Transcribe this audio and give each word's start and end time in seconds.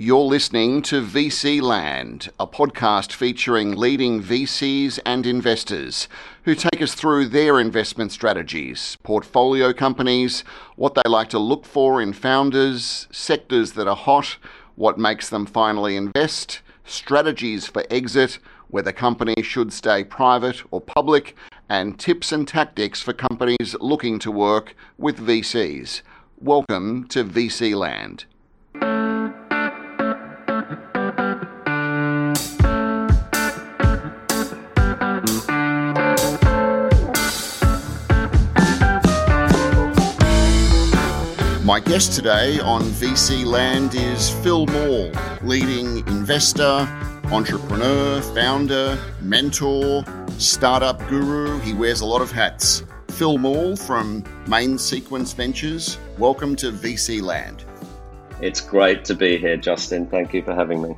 You're 0.00 0.20
listening 0.20 0.82
to 0.82 1.02
VC 1.02 1.60
Land, 1.60 2.28
a 2.38 2.46
podcast 2.46 3.12
featuring 3.12 3.74
leading 3.74 4.22
VCs 4.22 5.00
and 5.04 5.26
investors 5.26 6.06
who 6.44 6.54
take 6.54 6.80
us 6.80 6.94
through 6.94 7.26
their 7.26 7.58
investment 7.58 8.12
strategies, 8.12 8.96
portfolio 9.02 9.72
companies, 9.72 10.44
what 10.76 10.94
they 10.94 11.02
like 11.04 11.28
to 11.30 11.40
look 11.40 11.64
for 11.64 12.00
in 12.00 12.12
founders, 12.12 13.08
sectors 13.10 13.72
that 13.72 13.88
are 13.88 13.96
hot, 13.96 14.36
what 14.76 15.00
makes 15.00 15.28
them 15.28 15.46
finally 15.46 15.96
invest, 15.96 16.60
strategies 16.84 17.66
for 17.66 17.82
exit, 17.90 18.38
whether 18.68 18.92
companies 18.92 19.44
should 19.44 19.72
stay 19.72 20.04
private 20.04 20.62
or 20.70 20.80
public, 20.80 21.36
and 21.68 21.98
tips 21.98 22.30
and 22.30 22.46
tactics 22.46 23.02
for 23.02 23.12
companies 23.12 23.74
looking 23.80 24.20
to 24.20 24.30
work 24.30 24.76
with 24.96 25.18
VCs. 25.18 26.02
Welcome 26.40 27.08
to 27.08 27.24
VC 27.24 27.74
Land. 27.74 28.26
My 41.68 41.80
guest 41.80 42.14
today 42.14 42.60
on 42.60 42.80
VC 42.80 43.44
Land 43.44 43.94
is 43.94 44.30
Phil 44.42 44.64
Morle, 44.68 45.12
leading 45.42 45.98
investor, 46.08 46.88
entrepreneur, 47.24 48.22
founder, 48.22 48.98
mentor, 49.20 50.02
startup 50.38 50.98
guru. 51.08 51.58
He 51.58 51.74
wears 51.74 52.00
a 52.00 52.06
lot 52.06 52.22
of 52.22 52.32
hats. 52.32 52.84
Phil 53.10 53.36
Morle 53.36 53.76
from 53.76 54.24
Main 54.46 54.78
Sequence 54.78 55.34
Ventures. 55.34 55.98
Welcome 56.16 56.56
to 56.56 56.72
VC 56.72 57.20
Land. 57.20 57.66
It's 58.40 58.62
great 58.62 59.04
to 59.04 59.14
be 59.14 59.36
here, 59.36 59.58
Justin. 59.58 60.06
Thank 60.06 60.32
you 60.32 60.40
for 60.40 60.54
having 60.54 60.80
me. 60.80 60.96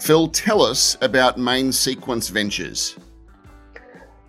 Phil, 0.00 0.26
tell 0.26 0.62
us 0.62 0.98
about 1.00 1.38
Main 1.38 1.70
Sequence 1.70 2.28
Ventures. 2.28 2.96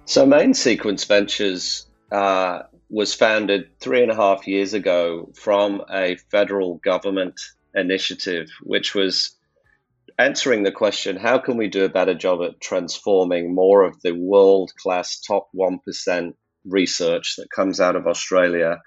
So, 0.05 0.23
Main 0.23 0.53
Sequence 0.53 1.03
Ventures 1.05 1.87
uh, 2.11 2.61
was 2.93 3.11
founded 3.11 3.79
three 3.79 4.03
and 4.03 4.11
a 4.11 4.15
half 4.15 4.47
years 4.47 4.75
ago 4.75 5.27
from 5.33 5.81
a 5.91 6.15
federal 6.29 6.75
government 6.75 7.41
initiative, 7.73 8.47
which 8.61 8.93
was 8.93 9.35
answering 10.19 10.61
the 10.61 10.71
question 10.71 11.15
how 11.17 11.39
can 11.39 11.57
we 11.57 11.67
do 11.67 11.85
a 11.85 11.89
better 11.89 12.13
job 12.13 12.39
at 12.43 12.61
transforming 12.61 13.55
more 13.55 13.81
of 13.81 13.99
the 14.03 14.11
world 14.11 14.71
class 14.77 15.19
top 15.19 15.47
1% 15.55 16.33
research 16.65 17.33
that 17.37 17.49
comes 17.49 17.79
out 17.79 17.95
of 17.95 18.05
Australia 18.05 18.79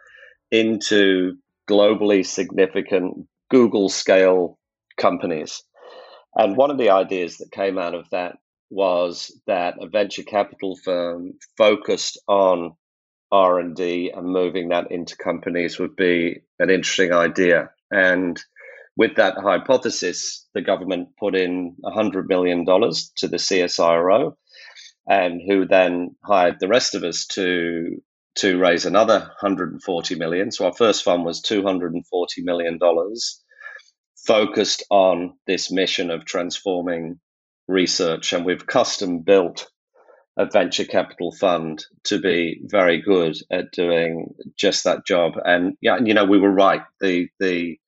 into 0.52 1.36
globally 1.68 2.24
significant 2.24 3.26
Google 3.50 3.88
scale 3.88 4.56
companies? 4.96 5.64
And 6.36 6.56
one 6.56 6.70
of 6.70 6.78
the 6.78 6.90
ideas 6.90 7.38
that 7.38 7.50
came 7.50 7.76
out 7.76 7.96
of 7.96 8.08
that 8.10 8.36
was 8.70 9.32
that 9.48 9.74
a 9.80 9.88
venture 9.88 10.22
capital 10.22 10.76
firm 10.84 11.32
focused 11.58 12.20
on 12.28 12.76
R&D 13.32 14.12
and 14.14 14.26
moving 14.26 14.68
that 14.68 14.90
into 14.90 15.16
companies 15.16 15.78
would 15.78 15.96
be 15.96 16.42
an 16.58 16.70
interesting 16.70 17.12
idea. 17.12 17.70
And 17.90 18.40
with 18.96 19.16
that 19.16 19.36
hypothesis, 19.38 20.46
the 20.54 20.62
government 20.62 21.08
put 21.18 21.34
in 21.34 21.76
$100 21.84 22.28
million 22.28 22.64
to 22.64 23.28
the 23.28 23.36
CSIRO, 23.36 24.34
and 25.08 25.40
who 25.46 25.66
then 25.66 26.16
hired 26.24 26.56
the 26.60 26.68
rest 26.68 26.94
of 26.94 27.04
us 27.04 27.26
to 27.26 28.02
to 28.36 28.58
raise 28.58 28.84
another 28.84 29.18
140 29.18 30.14
million. 30.16 30.50
So 30.50 30.66
our 30.66 30.74
first 30.74 31.02
fund 31.02 31.24
was 31.24 31.40
240 31.40 32.42
million 32.42 32.78
dollars, 32.78 33.42
focused 34.26 34.84
on 34.90 35.38
this 35.46 35.72
mission 35.72 36.10
of 36.10 36.26
transforming 36.26 37.18
research, 37.66 38.32
and 38.32 38.44
we've 38.44 38.66
custom 38.66 39.20
built 39.20 39.68
a 40.36 40.46
venture 40.46 40.84
capital 40.84 41.32
fund 41.32 41.84
to 42.04 42.18
be 42.20 42.60
very 42.64 43.00
good 43.00 43.36
at 43.50 43.72
doing 43.72 44.34
just 44.56 44.84
that 44.84 45.06
job. 45.06 45.34
And 45.44 45.76
yeah, 45.80 45.98
you 46.04 46.14
know, 46.14 46.24
we 46.24 46.38
were 46.38 46.52
right. 46.52 46.82
The 47.00 47.28
the 47.40 47.78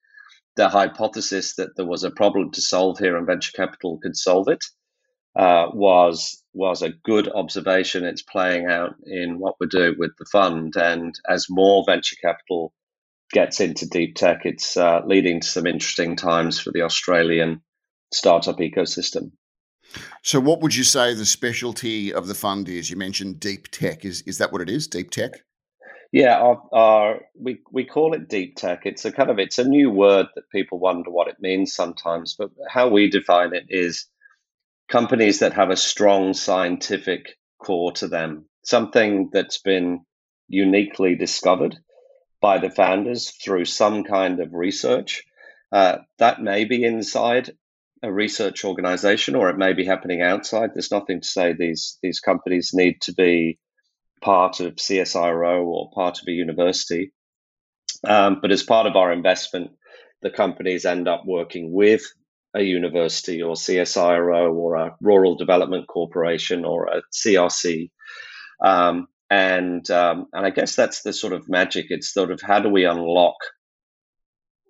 the 0.56 0.68
hypothesis 0.68 1.56
that 1.56 1.76
there 1.76 1.86
was 1.86 2.04
a 2.04 2.10
problem 2.10 2.50
to 2.52 2.60
solve 2.60 2.98
here 2.98 3.16
and 3.16 3.26
venture 3.26 3.52
capital 3.52 3.98
could 4.02 4.16
solve 4.16 4.48
it 4.48 4.64
uh, 5.36 5.68
was 5.72 6.42
was 6.52 6.82
a 6.82 6.90
good 7.04 7.28
observation. 7.28 8.04
It's 8.04 8.22
playing 8.22 8.66
out 8.66 8.96
in 9.06 9.38
what 9.38 9.54
we're 9.60 9.68
doing 9.68 9.94
with 9.98 10.12
the 10.18 10.26
fund, 10.26 10.74
and 10.76 11.14
as 11.28 11.46
more 11.48 11.84
venture 11.86 12.16
capital 12.20 12.72
gets 13.30 13.60
into 13.60 13.88
deep 13.88 14.16
tech, 14.16 14.40
it's 14.44 14.76
uh, 14.76 15.02
leading 15.06 15.40
to 15.40 15.46
some 15.46 15.66
interesting 15.66 16.16
times 16.16 16.58
for 16.58 16.72
the 16.72 16.82
Australian 16.82 17.62
startup 18.12 18.58
ecosystem. 18.58 19.30
So, 20.22 20.40
what 20.40 20.60
would 20.60 20.74
you 20.74 20.84
say 20.84 21.14
the 21.14 21.24
specialty 21.24 22.12
of 22.12 22.26
the 22.26 22.34
fund 22.34 22.68
is? 22.68 22.90
You 22.90 22.96
mentioned 22.96 23.40
deep 23.40 23.68
tech. 23.68 24.04
Is 24.04 24.22
is 24.22 24.38
that 24.38 24.52
what 24.52 24.60
it 24.60 24.70
is? 24.70 24.86
Deep 24.86 25.10
tech? 25.10 25.32
Yeah, 26.10 26.38
our, 26.38 26.62
our, 26.72 27.20
we 27.38 27.60
we 27.70 27.84
call 27.84 28.14
it 28.14 28.28
deep 28.28 28.56
tech. 28.56 28.82
It's 28.84 29.04
a 29.04 29.12
kind 29.12 29.30
of 29.30 29.38
it's 29.38 29.58
a 29.58 29.68
new 29.68 29.90
word 29.90 30.26
that 30.34 30.50
people 30.50 30.78
wonder 30.78 31.10
what 31.10 31.28
it 31.28 31.36
means 31.40 31.74
sometimes. 31.74 32.34
But 32.38 32.50
how 32.68 32.88
we 32.88 33.10
define 33.10 33.54
it 33.54 33.66
is 33.68 34.06
companies 34.90 35.40
that 35.40 35.52
have 35.52 35.70
a 35.70 35.76
strong 35.76 36.32
scientific 36.32 37.36
core 37.58 37.92
to 37.92 38.08
them, 38.08 38.46
something 38.64 39.28
that's 39.32 39.58
been 39.58 40.00
uniquely 40.48 41.14
discovered 41.14 41.76
by 42.40 42.58
the 42.58 42.70
founders 42.70 43.30
through 43.30 43.66
some 43.66 44.04
kind 44.04 44.40
of 44.40 44.54
research. 44.54 45.24
Uh, 45.70 45.98
that 46.18 46.40
may 46.40 46.64
be 46.64 46.84
inside 46.84 47.50
a 48.02 48.12
research 48.12 48.64
organization 48.64 49.34
or 49.34 49.50
it 49.50 49.58
may 49.58 49.72
be 49.72 49.84
happening 49.84 50.22
outside. 50.22 50.70
There's 50.74 50.90
nothing 50.90 51.20
to 51.20 51.28
say 51.28 51.52
these 51.52 51.98
these 52.02 52.20
companies 52.20 52.70
need 52.72 53.00
to 53.02 53.12
be 53.12 53.58
part 54.20 54.60
of 54.60 54.76
CSIRO 54.76 55.64
or 55.64 55.90
part 55.92 56.18
of 56.20 56.28
a 56.28 56.32
university. 56.32 57.12
Um, 58.06 58.38
but 58.40 58.52
as 58.52 58.62
part 58.62 58.86
of 58.86 58.96
our 58.96 59.12
investment, 59.12 59.70
the 60.22 60.30
companies 60.30 60.84
end 60.84 61.08
up 61.08 61.22
working 61.26 61.72
with 61.72 62.02
a 62.54 62.62
university 62.62 63.42
or 63.42 63.54
CSIRO 63.54 64.52
or 64.52 64.76
a 64.76 64.96
rural 65.00 65.36
development 65.36 65.86
corporation 65.88 66.64
or 66.64 66.86
a 66.86 67.02
CRC. 67.14 67.90
Um, 68.64 69.08
and 69.30 69.88
um, 69.90 70.26
and 70.32 70.46
I 70.46 70.50
guess 70.50 70.74
that's 70.74 71.02
the 71.02 71.12
sort 71.12 71.34
of 71.34 71.48
magic. 71.48 71.86
It's 71.90 72.12
sort 72.12 72.30
of 72.30 72.40
how 72.40 72.60
do 72.60 72.70
we 72.70 72.84
unlock 72.84 73.36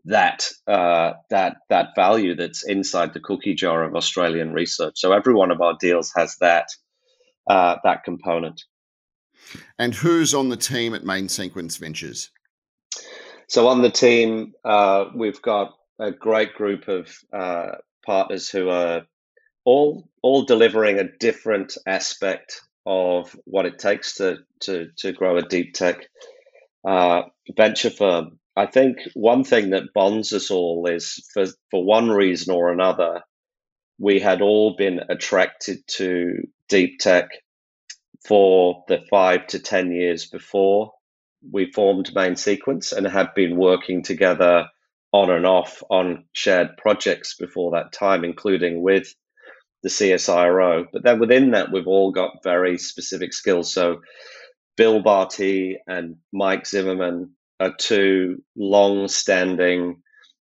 that 0.08 0.48
uh, 0.66 1.12
that 1.30 1.56
that 1.68 1.88
value 1.94 2.34
that's 2.34 2.66
inside 2.66 3.12
the 3.12 3.20
cookie 3.20 3.54
jar 3.54 3.84
of 3.84 3.94
Australian 3.94 4.52
research. 4.52 4.94
So 4.96 5.12
every 5.12 5.34
one 5.34 5.50
of 5.50 5.60
our 5.60 5.76
deals 5.78 6.12
has 6.16 6.36
that 6.40 6.68
uh, 7.48 7.76
that 7.84 8.04
component. 8.04 8.62
And 9.78 9.94
who's 9.94 10.34
on 10.34 10.48
the 10.48 10.56
team 10.56 10.94
at 10.94 11.04
Main 11.04 11.28
Sequence 11.28 11.76
Ventures? 11.76 12.30
So 13.48 13.68
on 13.68 13.82
the 13.82 13.90
team, 13.90 14.52
uh, 14.64 15.06
we've 15.14 15.40
got 15.40 15.72
a 15.98 16.10
great 16.10 16.54
group 16.54 16.88
of 16.88 17.08
uh, 17.32 17.76
partners 18.04 18.48
who 18.48 18.68
are 18.68 19.06
all 19.64 20.08
all 20.22 20.44
delivering 20.44 20.98
a 20.98 21.10
different 21.18 21.76
aspect 21.86 22.60
of 22.86 23.36
what 23.44 23.66
it 23.66 23.78
takes 23.78 24.14
to 24.16 24.38
to 24.60 24.88
to 24.96 25.12
grow 25.12 25.36
a 25.36 25.42
deep 25.42 25.74
tech 25.74 26.08
uh, 26.86 27.22
venture 27.56 27.90
firm. 27.90 28.38
I 28.58 28.66
think 28.66 28.98
one 29.14 29.44
thing 29.44 29.70
that 29.70 29.94
bonds 29.94 30.32
us 30.32 30.50
all 30.50 30.86
is 30.88 31.24
for, 31.32 31.46
for 31.70 31.84
one 31.84 32.10
reason 32.10 32.52
or 32.52 32.72
another, 32.72 33.22
we 34.00 34.18
had 34.18 34.42
all 34.42 34.74
been 34.76 35.00
attracted 35.08 35.86
to 35.98 36.42
deep 36.68 36.98
tech 36.98 37.28
for 38.26 38.84
the 38.88 38.98
five 39.08 39.46
to 39.48 39.60
10 39.60 39.92
years 39.92 40.26
before 40.26 40.92
we 41.52 41.70
formed 41.70 42.12
Main 42.16 42.34
Sequence 42.34 42.90
and 42.90 43.06
had 43.06 43.32
been 43.34 43.56
working 43.56 44.02
together 44.02 44.66
on 45.12 45.30
and 45.30 45.46
off 45.46 45.82
on 45.88 46.24
shared 46.32 46.76
projects 46.76 47.36
before 47.36 47.72
that 47.72 47.92
time, 47.92 48.24
including 48.24 48.82
with 48.82 49.14
the 49.84 49.88
CSIRO. 49.88 50.86
But 50.92 51.04
then 51.04 51.20
within 51.20 51.52
that, 51.52 51.70
we've 51.72 51.86
all 51.86 52.10
got 52.10 52.42
very 52.42 52.76
specific 52.76 53.32
skills. 53.32 53.72
So 53.72 54.00
Bill 54.76 55.00
Bartee 55.00 55.76
and 55.86 56.16
Mike 56.32 56.66
Zimmerman 56.66 57.36
are 57.60 57.74
two 57.76 58.42
long-standing 58.56 60.02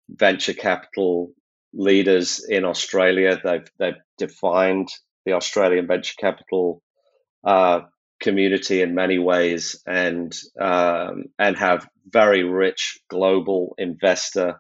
venture 0.09 0.53
capital 0.53 1.31
leaders 1.73 2.45
in 2.47 2.65
Australia. 2.65 3.39
They've 3.43 3.67
they've 3.79 4.01
defined 4.17 4.89
the 5.25 5.33
Australian 5.33 5.87
venture 5.87 6.15
capital 6.19 6.81
uh, 7.43 7.81
community 8.19 8.81
in 8.81 8.95
many 8.95 9.19
ways, 9.19 9.81
and 9.85 10.33
um, 10.59 11.25
and 11.39 11.57
have 11.57 11.87
very 12.09 12.43
rich 12.43 12.99
global 13.09 13.75
investor 13.77 14.59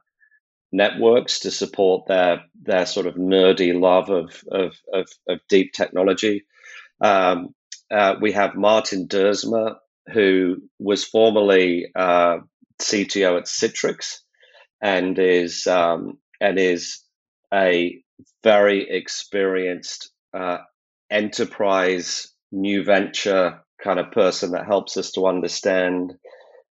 networks 0.71 1.39
to 1.41 1.51
support 1.51 2.07
their 2.07 2.43
their 2.61 2.85
sort 2.85 3.05
of 3.05 3.15
nerdy 3.15 3.79
love 3.79 4.09
of 4.09 4.43
of 4.51 4.75
of, 4.91 5.07
of 5.27 5.39
deep 5.49 5.73
technology. 5.73 6.45
Um, 7.01 7.53
uh, 7.91 8.15
we 8.19 8.31
have 8.31 8.55
Martin 8.55 9.07
Duursma, 9.07 9.75
who 10.11 10.57
was 10.79 11.03
formerly 11.03 11.87
uh, 11.95 12.37
CTO 12.81 13.37
at 13.37 13.45
Citrix 13.45 14.17
and 14.81 15.17
is 15.17 15.65
um, 15.67 16.17
and 16.41 16.59
is 16.59 17.01
a 17.53 18.01
very 18.43 18.89
experienced 18.89 20.11
uh, 20.33 20.57
enterprise 21.09 22.33
new 22.51 22.83
venture 22.83 23.61
kind 23.81 23.99
of 23.99 24.11
person 24.11 24.51
that 24.51 24.65
helps 24.65 24.97
us 24.97 25.11
to 25.11 25.27
understand 25.27 26.13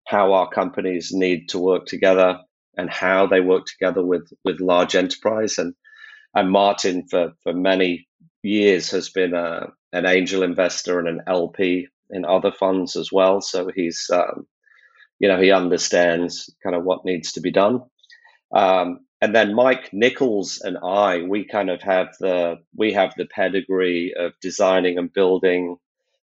how 0.06 0.32
our 0.32 0.48
companies 0.48 1.10
need 1.12 1.48
to 1.48 1.58
work 1.58 1.86
together 1.86 2.38
and 2.76 2.90
how 2.90 3.26
they 3.26 3.40
work 3.40 3.64
together 3.66 4.04
with 4.04 4.30
with 4.44 4.60
large 4.60 4.94
enterprise. 4.94 5.58
And 5.58 5.74
and 6.34 6.50
Martin 6.50 7.06
for 7.08 7.32
for 7.42 7.52
many 7.52 8.08
years 8.42 8.90
has 8.90 9.08
been 9.08 9.34
a, 9.34 9.68
an 9.92 10.06
angel 10.06 10.42
investor 10.42 10.98
and 10.98 11.08
an 11.08 11.20
LP 11.26 11.88
in 12.12 12.24
other 12.24 12.52
funds 12.52 12.96
as 12.96 13.10
well 13.12 13.40
so 13.40 13.70
he's 13.74 14.10
um, 14.12 14.46
you 15.18 15.28
know 15.28 15.40
he 15.40 15.50
understands 15.52 16.50
kind 16.62 16.76
of 16.76 16.84
what 16.84 17.04
needs 17.04 17.32
to 17.32 17.40
be 17.40 17.50
done 17.52 17.82
um, 18.52 19.00
and 19.22 19.36
then 19.36 19.54
Mike 19.54 19.90
Nicholls 19.92 20.60
and 20.64 20.76
I 20.84 21.22
we 21.22 21.44
kind 21.46 21.70
of 21.70 21.80
have 21.82 22.08
the 22.18 22.56
we 22.76 22.92
have 22.94 23.14
the 23.16 23.26
pedigree 23.26 24.14
of 24.18 24.32
designing 24.42 24.98
and 24.98 25.12
building 25.12 25.76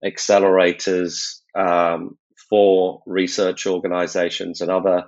accelerators 0.04 1.42
um, 1.56 2.18
for 2.50 3.04
research 3.06 3.68
organizations 3.68 4.62
and 4.62 4.72
other 4.72 5.06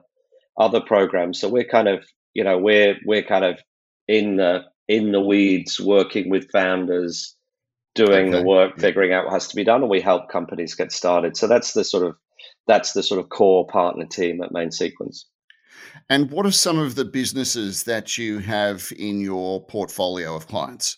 other 0.57 0.81
programs. 0.81 1.39
So 1.39 1.47
we're 1.47 1.63
kind 1.63 1.87
of 1.87 2.05
you 2.33 2.43
know 2.43 2.57
we're 2.57 2.97
we're 3.05 3.23
kind 3.23 3.45
of 3.45 3.61
in 4.09 4.35
the 4.35 4.65
in 4.89 5.13
the 5.13 5.21
weeds 5.21 5.79
working 5.79 6.29
with 6.29 6.51
founders 6.51 7.36
doing 7.97 8.29
okay. 8.29 8.37
the 8.37 8.43
work 8.43 8.79
figuring 8.79 9.11
out 9.11 9.25
what 9.25 9.33
has 9.33 9.47
to 9.47 9.55
be 9.55 9.63
done 9.63 9.81
and 9.81 9.89
we 9.89 10.01
help 10.01 10.29
companies 10.29 10.75
get 10.75 10.91
started 10.91 11.35
so 11.35 11.47
that's 11.47 11.73
the 11.73 11.83
sort 11.83 12.05
of 12.05 12.15
that's 12.67 12.93
the 12.93 13.03
sort 13.03 13.19
of 13.19 13.29
core 13.29 13.67
partner 13.67 14.05
team 14.05 14.41
at 14.41 14.51
main 14.51 14.71
sequence 14.71 15.25
and 16.09 16.31
what 16.31 16.45
are 16.45 16.51
some 16.51 16.79
of 16.79 16.95
the 16.95 17.05
businesses 17.05 17.83
that 17.83 18.17
you 18.17 18.39
have 18.39 18.93
in 18.97 19.19
your 19.19 19.63
portfolio 19.65 20.35
of 20.35 20.47
clients 20.47 20.97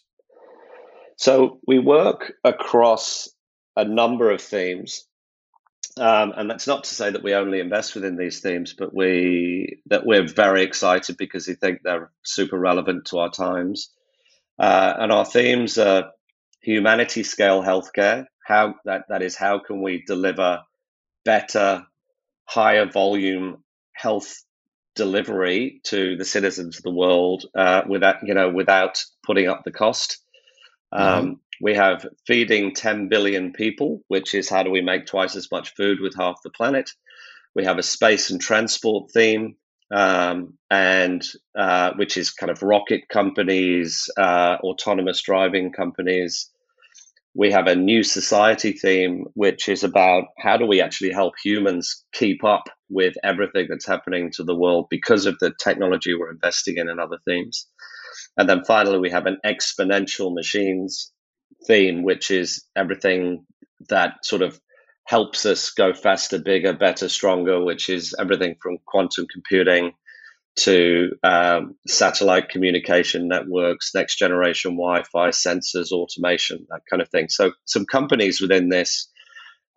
so 1.19 1.59
we 1.67 1.79
work 1.79 2.31
across 2.45 3.27
a 3.75 3.83
number 3.83 4.31
of 4.31 4.41
themes. 4.41 5.05
Um, 5.97 6.33
and 6.37 6.49
that's 6.49 6.65
not 6.65 6.85
to 6.85 6.95
say 6.95 7.11
that 7.11 7.23
we 7.23 7.33
only 7.33 7.59
invest 7.59 7.93
within 7.93 8.15
these 8.15 8.39
themes, 8.39 8.73
but 8.77 8.93
we 8.93 9.81
that 9.87 10.05
we're 10.05 10.25
very 10.25 10.63
excited 10.63 11.17
because 11.17 11.45
we 11.47 11.55
think 11.55 11.79
they're 11.83 12.09
super 12.23 12.57
relevant 12.57 13.05
to 13.07 13.19
our 13.19 13.29
times. 13.29 13.89
Uh, 14.57 14.93
and 14.97 15.11
our 15.11 15.25
themes 15.25 15.77
are 15.77 16.11
humanity 16.61 17.23
scale 17.23 17.61
healthcare. 17.61 18.25
How 18.45 18.75
that 18.85 19.03
that 19.09 19.21
is, 19.21 19.35
how 19.35 19.59
can 19.59 19.81
we 19.81 20.03
deliver 20.05 20.61
better, 21.25 21.85
higher 22.45 22.85
volume 22.85 23.63
health 23.93 24.43
delivery 24.95 25.81
to 25.85 26.17
the 26.17 26.25
citizens 26.25 26.77
of 26.77 26.83
the 26.83 26.91
world 26.91 27.45
uh, 27.55 27.83
without 27.87 28.15
you 28.23 28.33
know 28.33 28.49
without 28.49 29.01
putting 29.25 29.47
up 29.47 29.63
the 29.63 29.71
cost. 29.71 30.19
Mm-hmm. 30.93 31.03
Um, 31.03 31.25
mm-hmm. 31.25 31.33
We 31.61 31.75
have 31.75 32.05
feeding 32.25 32.73
10 32.73 33.09
billion 33.09 33.51
people, 33.51 34.01
which 34.07 34.33
is 34.33 34.49
how 34.49 34.63
do 34.63 34.71
we 34.71 34.81
make 34.81 35.05
twice 35.05 35.35
as 35.35 35.51
much 35.51 35.75
food 35.75 35.99
with 35.99 36.15
half 36.15 36.37
the 36.41 36.49
planet. 36.49 36.89
We 37.53 37.65
have 37.65 37.77
a 37.77 37.83
space 37.83 38.29
and 38.29 38.39
transport 38.39 39.11
theme, 39.11 39.55
um, 39.93 40.57
and 40.69 41.23
uh, 41.57 41.91
which 41.95 42.17
is 42.17 42.31
kind 42.31 42.51
of 42.51 42.61
rocket 42.61 43.09
companies, 43.09 44.09
uh, 44.17 44.57
autonomous 44.61 45.21
driving 45.21 45.71
companies. 45.71 46.49
We 47.35 47.51
have 47.51 47.67
a 47.67 47.75
new 47.75 48.03
society 48.03 48.73
theme, 48.73 49.25
which 49.33 49.69
is 49.69 49.83
about 49.83 50.25
how 50.37 50.57
do 50.57 50.65
we 50.65 50.81
actually 50.81 51.11
help 51.11 51.35
humans 51.43 52.03
keep 52.11 52.43
up 52.43 52.63
with 52.89 53.13
everything 53.23 53.67
that's 53.69 53.87
happening 53.87 54.31
to 54.33 54.43
the 54.43 54.55
world 54.55 54.87
because 54.89 55.25
of 55.25 55.37
the 55.39 55.53
technology 55.59 56.15
we're 56.15 56.31
investing 56.31 56.77
in 56.77 56.89
and 56.89 56.99
other 56.99 57.17
themes. 57.25 57.67
And 58.37 58.49
then 58.49 58.63
finally, 58.65 58.99
we 58.99 59.11
have 59.11 59.25
an 59.27 59.37
exponential 59.45 60.33
machines 60.33 61.11
theme, 61.67 62.03
which 62.03 62.31
is 62.31 62.65
everything 62.75 63.45
that 63.89 64.25
sort 64.25 64.41
of 64.41 64.59
helps 65.09 65.43
us 65.43 65.71
go 65.71 65.91
faster, 65.91 66.37
bigger, 66.37 66.71
better, 66.71 67.09
stronger, 67.09 67.63
which 67.63 67.89
is 67.89 68.13
everything 68.19 68.55
from 68.61 68.77
quantum 68.85 69.25
computing 69.25 69.91
to 70.55 71.09
um, 71.23 71.75
satellite 71.87 72.49
communication 72.49 73.27
networks, 73.27 73.95
next 73.95 74.17
generation 74.17 74.73
Wi 74.77 75.01
Fi, 75.11 75.29
sensors, 75.29 75.91
automation, 75.91 76.67
that 76.69 76.81
kind 76.87 77.01
of 77.01 77.09
thing. 77.09 77.27
So, 77.27 77.53
some 77.65 77.87
companies 77.87 78.39
within 78.39 78.69
this 78.69 79.09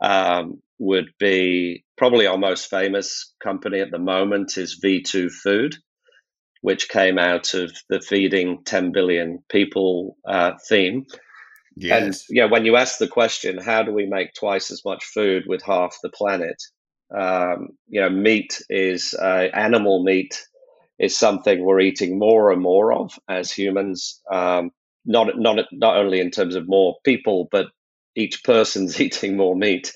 um, 0.03 0.61
would 0.79 1.09
be 1.19 1.83
probably 1.97 2.27
our 2.27 2.37
most 2.37 2.69
famous 2.69 3.33
company 3.43 3.81
at 3.81 3.91
the 3.91 3.99
moment 3.99 4.59
is 4.59 4.81
V2 4.85 5.31
Food, 5.31 5.77
which 6.61 6.91
came 6.91 7.19
out 7.19 7.55
of 7.55 7.73
the 7.89 8.03
feeding 8.03 8.65
10 8.65 8.93
billion 8.93 9.43
people 9.49 10.19
uh, 10.29 10.53
theme. 10.69 11.07
Yes. 11.77 12.03
And 12.29 12.37
yeah, 12.37 12.45
when 12.47 12.65
you 12.65 12.77
ask 12.77 12.99
the 12.99 13.09
question, 13.09 13.59
how 13.59 13.83
do 13.83 13.93
we 13.93 14.07
make 14.07 14.35
twice 14.35 14.71
as 14.71 14.85
much 14.85 15.05
food 15.05 15.45
with 15.47 15.63
half 15.63 15.97
the 16.03 16.11
planet? 16.11 16.63
Um, 17.15 17.71
you 17.89 18.01
know, 18.01 18.11
meat 18.11 18.63
is 18.69 19.15
uh, 19.15 19.49
animal 19.55 20.03
meat 20.03 20.47
is 20.99 21.17
something 21.17 21.65
we're 21.65 21.81
eating 21.81 22.19
more 22.19 22.53
and 22.53 22.63
more 22.63 22.93
of 22.93 23.19
as 23.29 23.51
humans. 23.51 24.21
Um, 24.31 24.71
not 25.05 25.39
not 25.39 25.59
not 25.73 25.97
only 25.97 26.21
in 26.21 26.31
terms 26.31 26.55
of 26.55 26.69
more 26.69 26.97
people, 27.05 27.49
but 27.51 27.67
each 28.15 28.45
person's 28.45 29.01
eating 29.07 29.37
more 29.37 29.57
meat. 29.57 29.93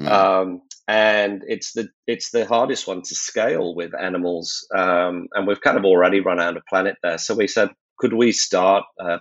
Mm. 0.00 0.08
Um, 0.08 0.62
and 0.88 1.42
it's 1.46 1.72
the 1.72 1.88
it's 2.06 2.30
the 2.30 2.46
hardest 2.46 2.86
one 2.86 3.02
to 3.02 3.14
scale 3.14 3.74
with 3.74 3.92
animals, 3.94 4.66
um, 4.74 5.26
and 5.32 5.46
we've 5.46 5.60
kind 5.60 5.76
of 5.76 5.84
already 5.84 6.20
run 6.20 6.40
out 6.40 6.56
of 6.56 6.62
planet 6.68 6.96
there. 7.02 7.18
So 7.18 7.34
we 7.34 7.48
said, 7.48 7.70
could 7.98 8.12
we 8.12 8.32
start 8.32 8.84
a 9.00 9.18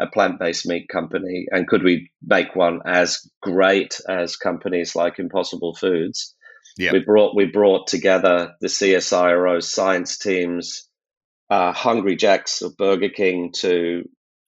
a 0.00 0.06
plant-based 0.06 0.66
meat 0.66 0.88
company 0.88 1.46
and 1.50 1.66
could 1.68 1.82
we 1.82 2.10
make 2.22 2.54
one 2.54 2.80
as 2.86 3.28
great 3.42 4.00
as 4.08 4.36
companies 4.36 4.94
like 4.94 5.18
impossible 5.18 5.74
foods 5.74 6.34
yep. 6.76 6.92
we 6.92 7.00
brought 7.00 7.34
we 7.36 7.46
brought 7.46 7.86
together 7.86 8.54
the 8.60 8.68
csiro 8.68 9.62
science 9.62 10.18
teams 10.18 10.84
uh, 11.50 11.72
Hungry 11.72 12.14
Jack's 12.14 12.60
of 12.60 12.76
burger 12.76 13.08
king 13.08 13.52
to 13.56 14.04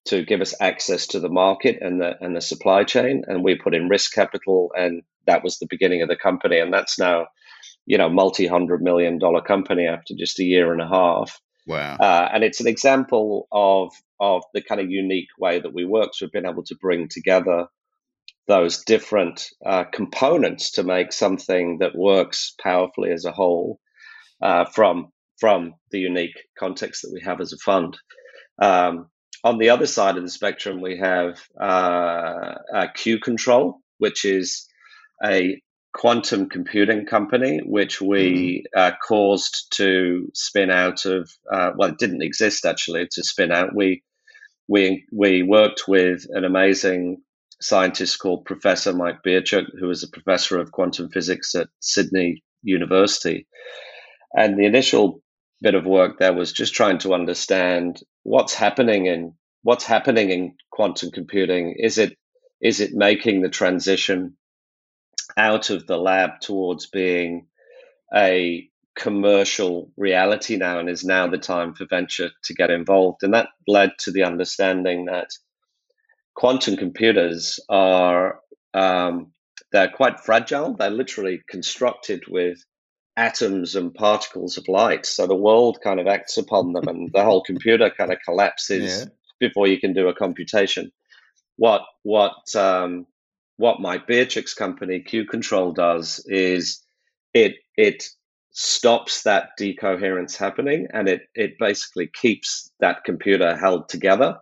to 0.07 0.25
give 0.25 0.41
us 0.41 0.55
access 0.61 1.07
to 1.09 1.21
the 1.21 1.31
market 1.31 1.79
and 1.81 2.01
the 2.01 2.13
and 2.21 2.37
the 2.37 2.41
supply 2.41 2.85
chain 2.85 3.23
and 3.27 3.43
we 3.43 3.57
put 3.57 3.75
in 3.75 3.89
risk 3.89 4.13
capital 4.13 4.71
and 4.75 5.03
that 5.27 5.43
was 5.43 5.59
the 5.59 5.67
beginning 5.69 6.03
of 6.03 6.09
the 6.09 6.17
company 6.17 6.59
and 6.59 6.73
that's 6.73 6.99
now 6.99 7.27
you 7.87 7.97
know 7.97 8.09
multi-hundred 8.09 8.83
million 8.83 9.19
dollar 9.19 9.41
company 9.41 9.87
after 9.87 10.15
just 10.19 10.39
a 10.39 10.45
year 10.45 10.73
and 10.73 10.83
a 10.83 10.89
half 10.89 11.41
Wow. 11.67 11.97
Uh, 11.97 12.29
and 12.33 12.45
it's 12.45 12.61
an 12.61 12.67
example 12.67 13.47
of 13.53 13.93
of 14.21 14.43
the 14.55 14.63
kind 14.63 14.81
of 14.81 14.91
unique 14.91 15.29
way 15.39 15.61
that 15.61 15.73
we 15.73 15.85
work. 15.85 16.11
So 16.13 16.27
we've 16.27 16.33
been 16.33 16.47
able 16.47 16.65
to 16.65 16.77
bring 16.77 17.09
together 17.09 17.67
those 18.47 18.85
different 18.85 19.47
uh, 19.65 19.85
components 19.85 20.73
to 20.73 20.83
make 20.83 21.13
something 21.13 21.79
that 21.79 21.97
works 21.97 22.55
powerfully 22.61 23.13
as 23.13 23.25
a 23.25 23.33
whole 23.33 23.79
uh, 24.43 24.65
from 24.65 25.09
from 25.39 25.75
the 25.91 25.99
unique 25.99 26.37
context 26.59 27.03
that 27.03 27.13
we 27.13 27.23
have 27.23 27.41
as 27.41 27.55
a 27.55 27.59
fund. 27.59 27.97
Um, 28.61 29.09
on 29.43 29.57
the 29.57 29.71
other 29.71 29.87
side 29.87 30.19
of 30.19 30.23
the 30.23 30.31
spectrum, 30.31 30.83
we 30.83 30.99
have 30.99 31.41
uh, 31.59 32.89
Q-CTRL, 32.95 33.73
which 33.97 34.27
is 34.27 34.69
a 35.25 35.63
quantum 35.93 36.49
computing 36.49 37.07
company, 37.07 37.61
which 37.65 38.01
we 38.01 38.67
mm-hmm. 38.75 38.79
uh, 38.79 38.97
caused 39.07 39.73
to 39.77 40.29
spin 40.35 40.71
out 40.71 41.07
of. 41.07 41.31
Uh, 41.51 41.71
well, 41.77 41.91
it 41.91 41.99
didn't 41.99 42.23
exist 42.23 42.67
actually 42.67 43.09
to 43.13 43.25
spin 43.25 43.51
out. 43.51 43.75
We 43.75 44.03
we 44.71 45.05
we 45.13 45.43
worked 45.43 45.89
with 45.89 46.27
an 46.31 46.45
amazing 46.45 47.21
scientist 47.61 48.21
called 48.21 48.45
Professor 48.45 48.93
Mike 48.93 49.23
Biercuk, 49.27 49.67
who 49.79 49.91
is 49.91 50.05
a 50.05 50.09
professor 50.09 50.61
of 50.61 50.71
quantum 50.71 51.11
physics 51.11 51.57
at 51.57 51.69
Sydney 51.81 52.45
University, 52.63 53.49
and 54.33 54.57
the 54.57 54.67
initial 54.67 55.23
bit 55.61 55.75
of 55.75 55.87
work 55.87 56.19
there 56.19 56.33
was 56.33 56.53
just 56.53 56.73
trying 56.73 56.99
to 56.99 57.15
understand 57.15 58.01
what's 58.23 58.55
happening 58.55 59.07
in 59.07 59.35
what's 59.63 59.85
happening 59.85 60.31
in 60.31 60.55
quantum 60.71 61.11
computing. 61.11 61.75
Is 61.77 61.99
it 61.99 62.17
is 62.63 62.79
it 62.79 62.93
making 62.93 63.43
the 63.43 63.49
transition 63.49 64.37
out 65.37 65.71
of 65.71 65.85
the 65.89 65.97
lab 65.97 66.41
towards 66.41 66.87
being 66.87 67.49
a 68.15 68.69
commercial 68.97 69.91
reality 69.97 70.57
now 70.57 70.79
and 70.79 70.89
is 70.89 71.05
now 71.05 71.27
the 71.27 71.39
time 71.39 71.75
for 71.75 71.87
venture 71.87 72.31
to 72.45 72.55
get 72.55 72.71
involved. 72.71 73.23
And 73.23 73.35
that 73.35 73.49
led 73.67 73.93
to 74.01 74.11
the 74.11 74.25
understanding 74.25 75.07
that 75.07 75.31
quantum 76.35 76.77
computers 76.77 77.61
are 77.69 78.41
um, 78.75 79.33
they're 79.73 79.91
quite 79.91 80.21
fragile. 80.21 80.75
They're 80.75 80.91
literally 80.91 81.43
constructed 81.49 82.25
with 82.29 82.65
atoms 83.17 83.77
and 83.77 83.95
particles 83.95 84.57
of 84.57 84.67
light. 84.69 85.07
So 85.07 85.27
the 85.27 85.35
world 85.35 85.79
kind 85.83 86.01
of 86.01 86.07
acts 86.07 86.39
upon 86.39 86.73
them 86.73 86.89
and 86.89 87.11
the 87.13 87.25
whole 87.25 87.43
computer 87.43 87.91
kind 87.91 88.13
of 88.13 88.19
collapses 88.25 89.01
yeah. 89.01 89.05
before 89.39 89.67
you 89.67 89.79
can 89.79 89.93
do 89.93 90.09
a 90.09 90.15
computation. 90.15 90.91
What 91.57 91.83
what 92.03 92.55
um, 92.57 93.07
what 93.59 93.81
Mike 93.81 94.07
Biercuk's 94.07 94.55
company 94.55 95.01
Q-CTRL 95.01 95.75
does 95.75 96.25
is 96.27 96.83
it 97.35 97.57
it 97.77 98.05
stops 98.53 99.23
that 99.23 99.51
decoherence 99.59 100.37
happening 100.37 100.87
and 100.93 101.09
it, 101.09 101.23
it 101.35 101.59
basically 101.59 102.11
keeps 102.13 102.71
that 102.81 103.05
computer 103.05 103.57
held 103.57 103.89
together 103.89 104.37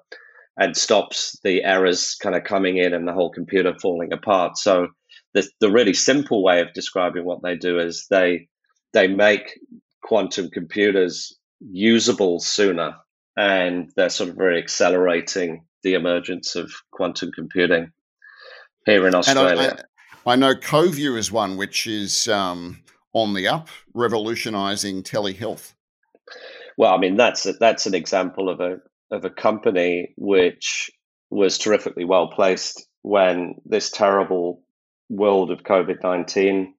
and 0.57 0.77
stops 0.77 1.39
the 1.45 1.63
errors 1.63 2.17
kind 2.21 2.35
of 2.35 2.45
coming 2.45 2.79
in 2.79 2.95
and 2.95 3.07
the 3.07 3.13
whole 3.13 3.31
computer 3.31 3.75
falling 3.81 4.13
apart. 4.13 4.57
So 4.59 4.89
the, 5.35 5.49
the 5.61 5.71
really 5.71 5.95
simple 5.95 6.43
way 6.43 6.61
of 6.61 6.73
describing 6.73 7.25
what 7.25 7.43
they 7.43 7.57
do 7.57 7.79
is 7.79 8.07
they 8.11 8.49
they 8.95 9.07
make 9.07 9.59
quantum 10.03 10.49
computers 10.51 11.37
usable 11.61 12.41
sooner 12.41 12.97
and 13.37 13.91
they're 13.95 14.09
sort 14.09 14.31
of 14.31 14.37
very 14.37 14.59
accelerating 14.59 15.65
the 15.83 15.95
emergence 15.95 16.57
of 16.57 16.73
quantum 16.91 17.31
computing 17.33 17.93
here 18.87 19.07
in 19.07 19.15
Australia. 19.15 19.85
I, 20.27 20.33
I, 20.33 20.37
know 20.37 20.55
Coviu 20.55 21.17
is 21.17 21.31
one 21.31 21.57
which 21.57 21.87
is 21.87 22.27
um, 22.27 22.83
on 23.13 23.35
the 23.35 23.49
up, 23.49 23.69
revolutionising 23.95 25.03
telehealth. 25.03 25.75
Well, 26.77 26.95
I 26.95 26.99
mean 26.99 27.17
that's 27.17 27.47
a, 27.47 27.55
that's 27.55 27.87
an 27.87 27.95
example 27.95 28.49
of 28.49 28.61
a 28.61 28.79
of 29.11 29.25
a 29.25 29.31
company 29.31 30.15
which 30.17 30.91
was 31.31 31.59
terrifically 31.59 32.05
well 32.05 32.29
placed 32.29 32.87
when 33.03 33.55
this 33.65 33.91
terrible 33.91 34.63
world 35.09 35.51
of 35.51 35.63
COVID 35.63 36.03
nineteen 36.03 36.75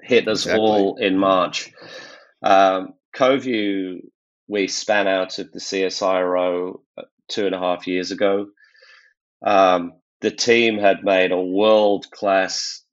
hit 0.00 0.28
us 0.28 0.44
exactly. 0.44 0.60
all 0.60 0.96
in 0.96 1.18
March. 1.18 1.72
Um, 2.42 2.94
Coviu, 3.16 4.00
we 4.48 4.68
span 4.68 5.08
out 5.08 5.38
of 5.38 5.50
the 5.52 5.60
CSIRO 5.60 6.80
uh, 6.98 7.02
two 7.28 7.46
and 7.46 7.54
a 7.54 7.58
half 7.58 7.86
years 7.86 8.10
ago. 8.10 8.48
Um, 9.44 9.94
the 10.20 10.30
team 10.30 10.78
had 10.78 11.04
made 11.04 11.32
a 11.32 11.40
world 11.40 12.10
class 12.10 12.83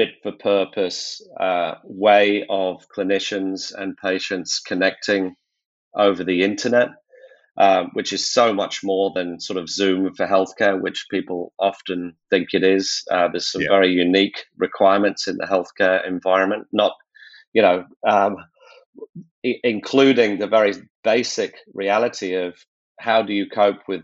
fit 0.00 0.14
for 0.22 0.32
purpose 0.32 1.20
uh, 1.38 1.74
way 1.84 2.46
of 2.48 2.86
clinicians 2.96 3.74
and 3.76 3.96
patients 3.98 4.58
connecting 4.58 5.34
over 5.94 6.24
the 6.24 6.42
internet, 6.42 6.88
uh, 7.58 7.84
which 7.92 8.12
is 8.14 8.32
so 8.32 8.54
much 8.54 8.82
more 8.82 9.12
than 9.14 9.38
sort 9.38 9.58
of 9.58 9.68
Zoom 9.68 10.14
for 10.14 10.26
healthcare, 10.26 10.80
which 10.80 11.06
people 11.10 11.52
often 11.58 12.14
think 12.30 12.48
it 12.54 12.64
is. 12.64 13.02
Uh, 13.10 13.28
there's 13.28 13.52
some 13.52 13.60
yeah. 13.60 13.68
very 13.68 13.90
unique 13.90 14.46
requirements 14.56 15.28
in 15.28 15.36
the 15.36 15.46
healthcare 15.46 16.06
environment, 16.08 16.66
not, 16.72 16.92
you 17.52 17.60
know, 17.60 17.84
um, 18.08 18.36
I- 19.44 19.60
including 19.62 20.38
the 20.38 20.46
very 20.46 20.72
basic 21.04 21.56
reality 21.74 22.36
of 22.36 22.54
how 22.98 23.20
do 23.20 23.34
you 23.34 23.46
cope 23.50 23.82
with 23.86 24.00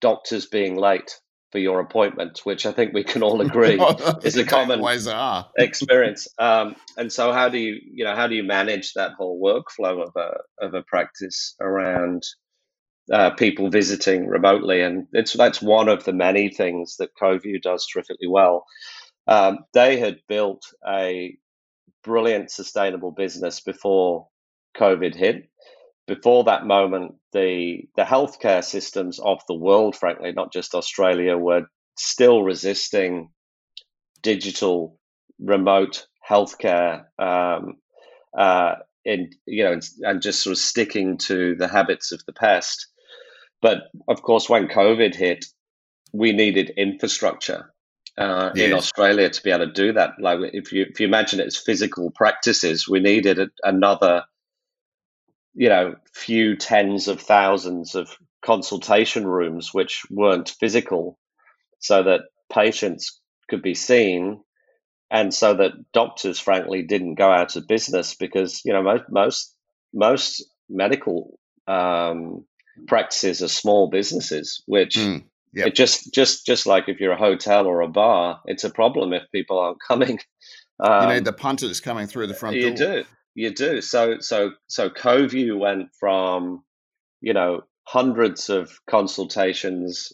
doctors 0.00 0.46
being 0.46 0.76
late 0.76 1.18
for 1.56 1.60
your 1.60 1.80
appointment, 1.80 2.40
which 2.44 2.66
I 2.66 2.72
think 2.72 2.92
we 2.92 3.02
can 3.02 3.22
all 3.22 3.40
agree 3.40 3.80
is 4.22 4.36
a 4.36 4.44
common 4.44 4.82
experience. 5.56 6.28
Um, 6.38 6.76
and 6.98 7.10
so, 7.10 7.32
how 7.32 7.48
do 7.48 7.56
you, 7.56 7.80
you 7.82 8.04
know, 8.04 8.14
how 8.14 8.26
do 8.26 8.34
you 8.34 8.42
manage 8.42 8.92
that 8.92 9.12
whole 9.12 9.40
workflow 9.40 10.06
of 10.06 10.12
a 10.16 10.34
of 10.62 10.74
a 10.74 10.82
practice 10.82 11.54
around 11.58 12.24
uh, 13.10 13.30
people 13.30 13.70
visiting 13.70 14.26
remotely? 14.26 14.82
And 14.82 15.06
it's 15.14 15.32
that's 15.32 15.62
one 15.62 15.88
of 15.88 16.04
the 16.04 16.12
many 16.12 16.50
things 16.50 16.96
that 16.98 17.16
Coviu 17.18 17.62
does 17.62 17.86
terrifically 17.90 18.28
well. 18.28 18.66
Um, 19.26 19.60
they 19.72 19.98
had 19.98 20.18
built 20.28 20.62
a 20.86 21.38
brilliant 22.04 22.50
sustainable 22.50 23.12
business 23.12 23.60
before 23.60 24.28
COVID 24.76 25.14
hit 25.14 25.48
before 26.06 26.44
that 26.44 26.66
moment, 26.66 27.16
the 27.32 27.88
the 27.96 28.04
healthcare 28.04 28.64
systems 28.64 29.18
of 29.18 29.40
the 29.48 29.54
world, 29.54 29.96
frankly, 29.96 30.32
not 30.32 30.52
just 30.52 30.74
Australia, 30.74 31.36
were 31.36 31.66
still 31.96 32.42
resisting 32.42 33.30
digital 34.22 34.98
remote 35.38 36.06
healthcare 36.28 37.04
um, 37.18 37.76
uh, 38.36 38.74
in 39.04 39.30
you 39.46 39.64
know 39.64 39.78
and 40.02 40.22
just 40.22 40.42
sort 40.42 40.52
of 40.52 40.58
sticking 40.58 41.18
to 41.18 41.54
the 41.56 41.68
habits 41.68 42.12
of 42.12 42.24
the 42.26 42.32
past. 42.32 42.86
But 43.60 43.84
of 44.08 44.22
course, 44.22 44.48
when 44.48 44.68
COVID 44.68 45.14
hit, 45.14 45.46
we 46.12 46.32
needed 46.32 46.70
infrastructure 46.76 47.72
uh, 48.16 48.50
yes. 48.54 48.66
in 48.66 48.72
Australia 48.74 49.28
to 49.28 49.42
be 49.42 49.50
able 49.50 49.66
to 49.66 49.72
do 49.72 49.92
that. 49.92 50.12
Like 50.20 50.38
if 50.52 50.72
you 50.72 50.86
if 50.88 51.00
you 51.00 51.06
imagine 51.06 51.40
it 51.40 51.46
as 51.46 51.56
physical 51.56 52.10
practices, 52.10 52.88
we 52.88 53.00
needed 53.00 53.38
a, 53.38 53.48
another 53.64 54.24
you 55.56 55.68
know, 55.68 55.96
few 56.14 56.56
tens 56.56 57.08
of 57.08 57.20
thousands 57.20 57.94
of 57.94 58.08
consultation 58.44 59.26
rooms 59.26 59.74
which 59.74 60.04
weren't 60.10 60.54
physical 60.60 61.18
so 61.80 62.04
that 62.04 62.20
patients 62.52 63.20
could 63.48 63.62
be 63.62 63.74
seen 63.74 64.40
and 65.10 65.32
so 65.32 65.54
that 65.54 65.72
doctors 65.92 66.38
frankly 66.38 66.82
didn't 66.82 67.14
go 67.14 67.30
out 67.30 67.56
of 67.56 67.66
business 67.66 68.14
because 68.14 68.62
you 68.64 68.72
know 68.72 68.82
most 68.82 69.04
most 69.10 69.54
most 69.92 70.44
medical 70.68 71.38
um, 71.66 72.44
practices 72.86 73.42
are 73.42 73.48
small 73.48 73.88
businesses 73.88 74.62
which 74.66 74.94
mm, 74.96 75.24
yep. 75.52 75.68
it 75.68 75.74
just 75.74 76.12
just 76.12 76.46
just 76.46 76.66
like 76.66 76.88
if 76.88 77.00
you're 77.00 77.12
a 77.12 77.18
hotel 77.18 77.66
or 77.66 77.80
a 77.80 77.88
bar 77.88 78.40
it's 78.44 78.64
a 78.64 78.70
problem 78.70 79.12
if 79.12 79.22
people 79.32 79.58
aren't 79.58 79.78
coming 79.88 80.20
um, 80.78 81.08
you 81.08 81.14
need 81.14 81.24
the 81.24 81.32
punters 81.32 81.80
coming 81.80 82.06
through 82.06 82.26
the 82.26 82.34
front 82.34 82.56
you 82.56 82.74
door. 82.74 82.98
do 82.98 83.04
you 83.36 83.54
do. 83.54 83.80
So 83.82 84.18
so 84.20 84.52
so 84.66 84.90
Coviu 84.90 85.58
went 85.58 85.90
from, 86.00 86.64
you 87.20 87.34
know, 87.34 87.62
hundreds 87.84 88.50
of 88.50 88.80
consultations 88.90 90.12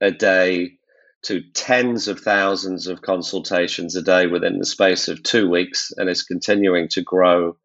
a 0.00 0.10
day 0.10 0.78
to 1.24 1.42
tens 1.52 2.08
of 2.08 2.20
thousands 2.20 2.86
of 2.86 3.02
consultations 3.02 3.96
a 3.96 4.02
day 4.02 4.26
within 4.26 4.58
the 4.58 4.66
space 4.66 5.08
of 5.08 5.22
two 5.22 5.50
weeks, 5.50 5.92
and 5.96 6.08
is 6.08 6.22
continuing 6.22 6.88
to 6.90 7.02
grow 7.02 7.56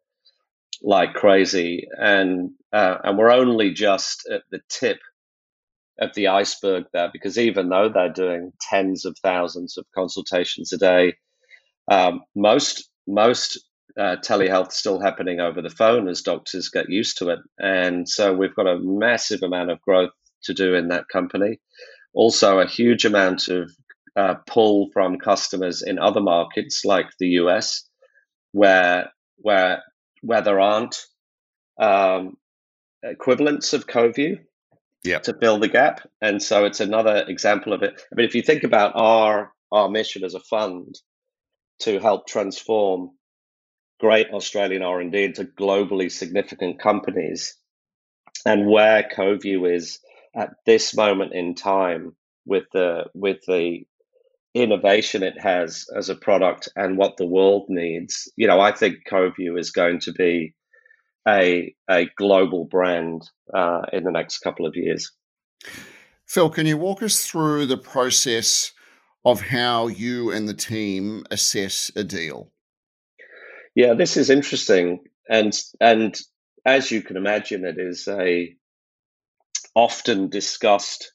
like 0.82 1.14
crazy. 1.14 1.88
And 1.96 2.50
uh, 2.72 2.98
and 3.04 3.16
we're 3.16 3.30
only 3.30 3.72
just 3.72 4.28
at 4.30 4.42
the 4.50 4.60
tip 4.68 4.98
of 6.00 6.14
the 6.14 6.28
iceberg 6.28 6.84
there, 6.92 7.10
because 7.12 7.38
even 7.38 7.70
though 7.70 7.88
they're 7.88 8.12
doing 8.12 8.52
tens 8.60 9.06
of 9.06 9.16
thousands 9.22 9.78
of 9.78 9.86
consultations 9.94 10.72
a 10.72 10.78
day, 10.78 11.14
um, 11.90 12.22
most 12.34 12.90
most 13.06 13.65
uh, 13.98 14.16
telehealth 14.16 14.72
still 14.72 15.00
happening 15.00 15.40
over 15.40 15.62
the 15.62 15.70
phone 15.70 16.08
as 16.08 16.22
doctors 16.22 16.68
get 16.68 16.90
used 16.90 17.18
to 17.18 17.30
it. 17.30 17.38
And 17.58 18.08
so 18.08 18.34
we've 18.34 18.54
got 18.54 18.66
a 18.66 18.78
massive 18.78 19.42
amount 19.42 19.70
of 19.70 19.80
growth 19.80 20.10
to 20.44 20.54
do 20.54 20.74
in 20.74 20.88
that 20.88 21.08
company. 21.08 21.60
Also, 22.12 22.58
a 22.58 22.66
huge 22.66 23.04
amount 23.04 23.48
of 23.48 23.70
uh, 24.16 24.34
pull 24.46 24.90
from 24.92 25.18
customers 25.18 25.82
in 25.82 25.98
other 25.98 26.20
markets 26.20 26.84
like 26.84 27.08
the 27.18 27.28
US, 27.40 27.88
where 28.52 29.10
where 29.36 29.82
where 30.22 30.40
there 30.40 30.60
aren't 30.60 30.96
um, 31.78 32.36
equivalents 33.02 33.72
of 33.74 33.86
Coviu 33.86 34.38
yep. 35.04 35.22
to 35.24 35.34
fill 35.34 35.58
the 35.58 35.68
gap. 35.68 36.08
And 36.20 36.42
so 36.42 36.64
it's 36.64 36.80
another 36.80 37.24
example 37.28 37.72
of 37.72 37.82
it. 37.82 38.00
I 38.10 38.14
mean, 38.14 38.26
if 38.26 38.34
you 38.34 38.42
think 38.42 38.64
about 38.64 38.92
our 38.94 39.52
our 39.72 39.88
mission 39.88 40.24
as 40.24 40.34
a 40.34 40.40
fund 40.40 40.94
to 41.80 41.98
help 41.98 42.26
transform 42.26 43.10
great 43.98 44.28
Australian 44.30 44.82
R&D 44.82 45.24
into 45.24 45.44
globally 45.44 46.10
significant 46.10 46.78
companies. 46.80 47.56
And 48.44 48.68
where 48.68 49.02
Coviu 49.02 49.72
is 49.72 49.98
at 50.34 50.50
this 50.66 50.94
moment 50.94 51.32
in 51.32 51.54
time 51.54 52.14
with 52.44 52.64
the 52.72 53.04
with 53.14 53.38
the 53.46 53.80
innovation 54.54 55.22
it 55.22 55.38
has 55.40 55.86
as 55.96 56.08
a 56.08 56.14
product 56.14 56.68
and 56.76 56.96
what 56.96 57.16
the 57.18 57.26
world 57.26 57.66
needs 57.68 58.32
you 58.36 58.46
know 58.46 58.58
i 58.58 58.72
think 58.72 58.96
Coviu 59.10 59.58
is 59.58 59.70
going 59.70 60.00
to 60.00 60.12
be 60.12 60.54
a 61.26 61.74
a 61.90 62.08
global 62.16 62.64
brand 62.64 63.28
uh, 63.52 63.82
in 63.92 64.04
the 64.04 64.10
next 64.10 64.38
couple 64.38 64.66
of 64.66 64.76
years. 64.76 65.12
Phil 66.26 66.50
can 66.50 66.66
you 66.66 66.76
walk 66.76 67.02
us 67.02 67.26
through 67.26 67.66
the 67.66 67.76
process 67.76 68.72
of 69.24 69.40
how 69.40 69.88
you 69.88 70.30
and 70.30 70.48
the 70.48 70.54
team 70.54 71.24
assess 71.30 71.90
a 71.96 72.04
deal 72.04 72.52
yeah, 73.76 73.92
this 73.92 74.16
is 74.16 74.30
interesting, 74.30 75.00
and 75.28 75.52
and 75.80 76.18
as 76.64 76.90
you 76.90 77.02
can 77.02 77.18
imagine, 77.18 77.66
it 77.66 77.76
is 77.78 78.08
a 78.08 78.56
often 79.74 80.30
discussed, 80.30 81.12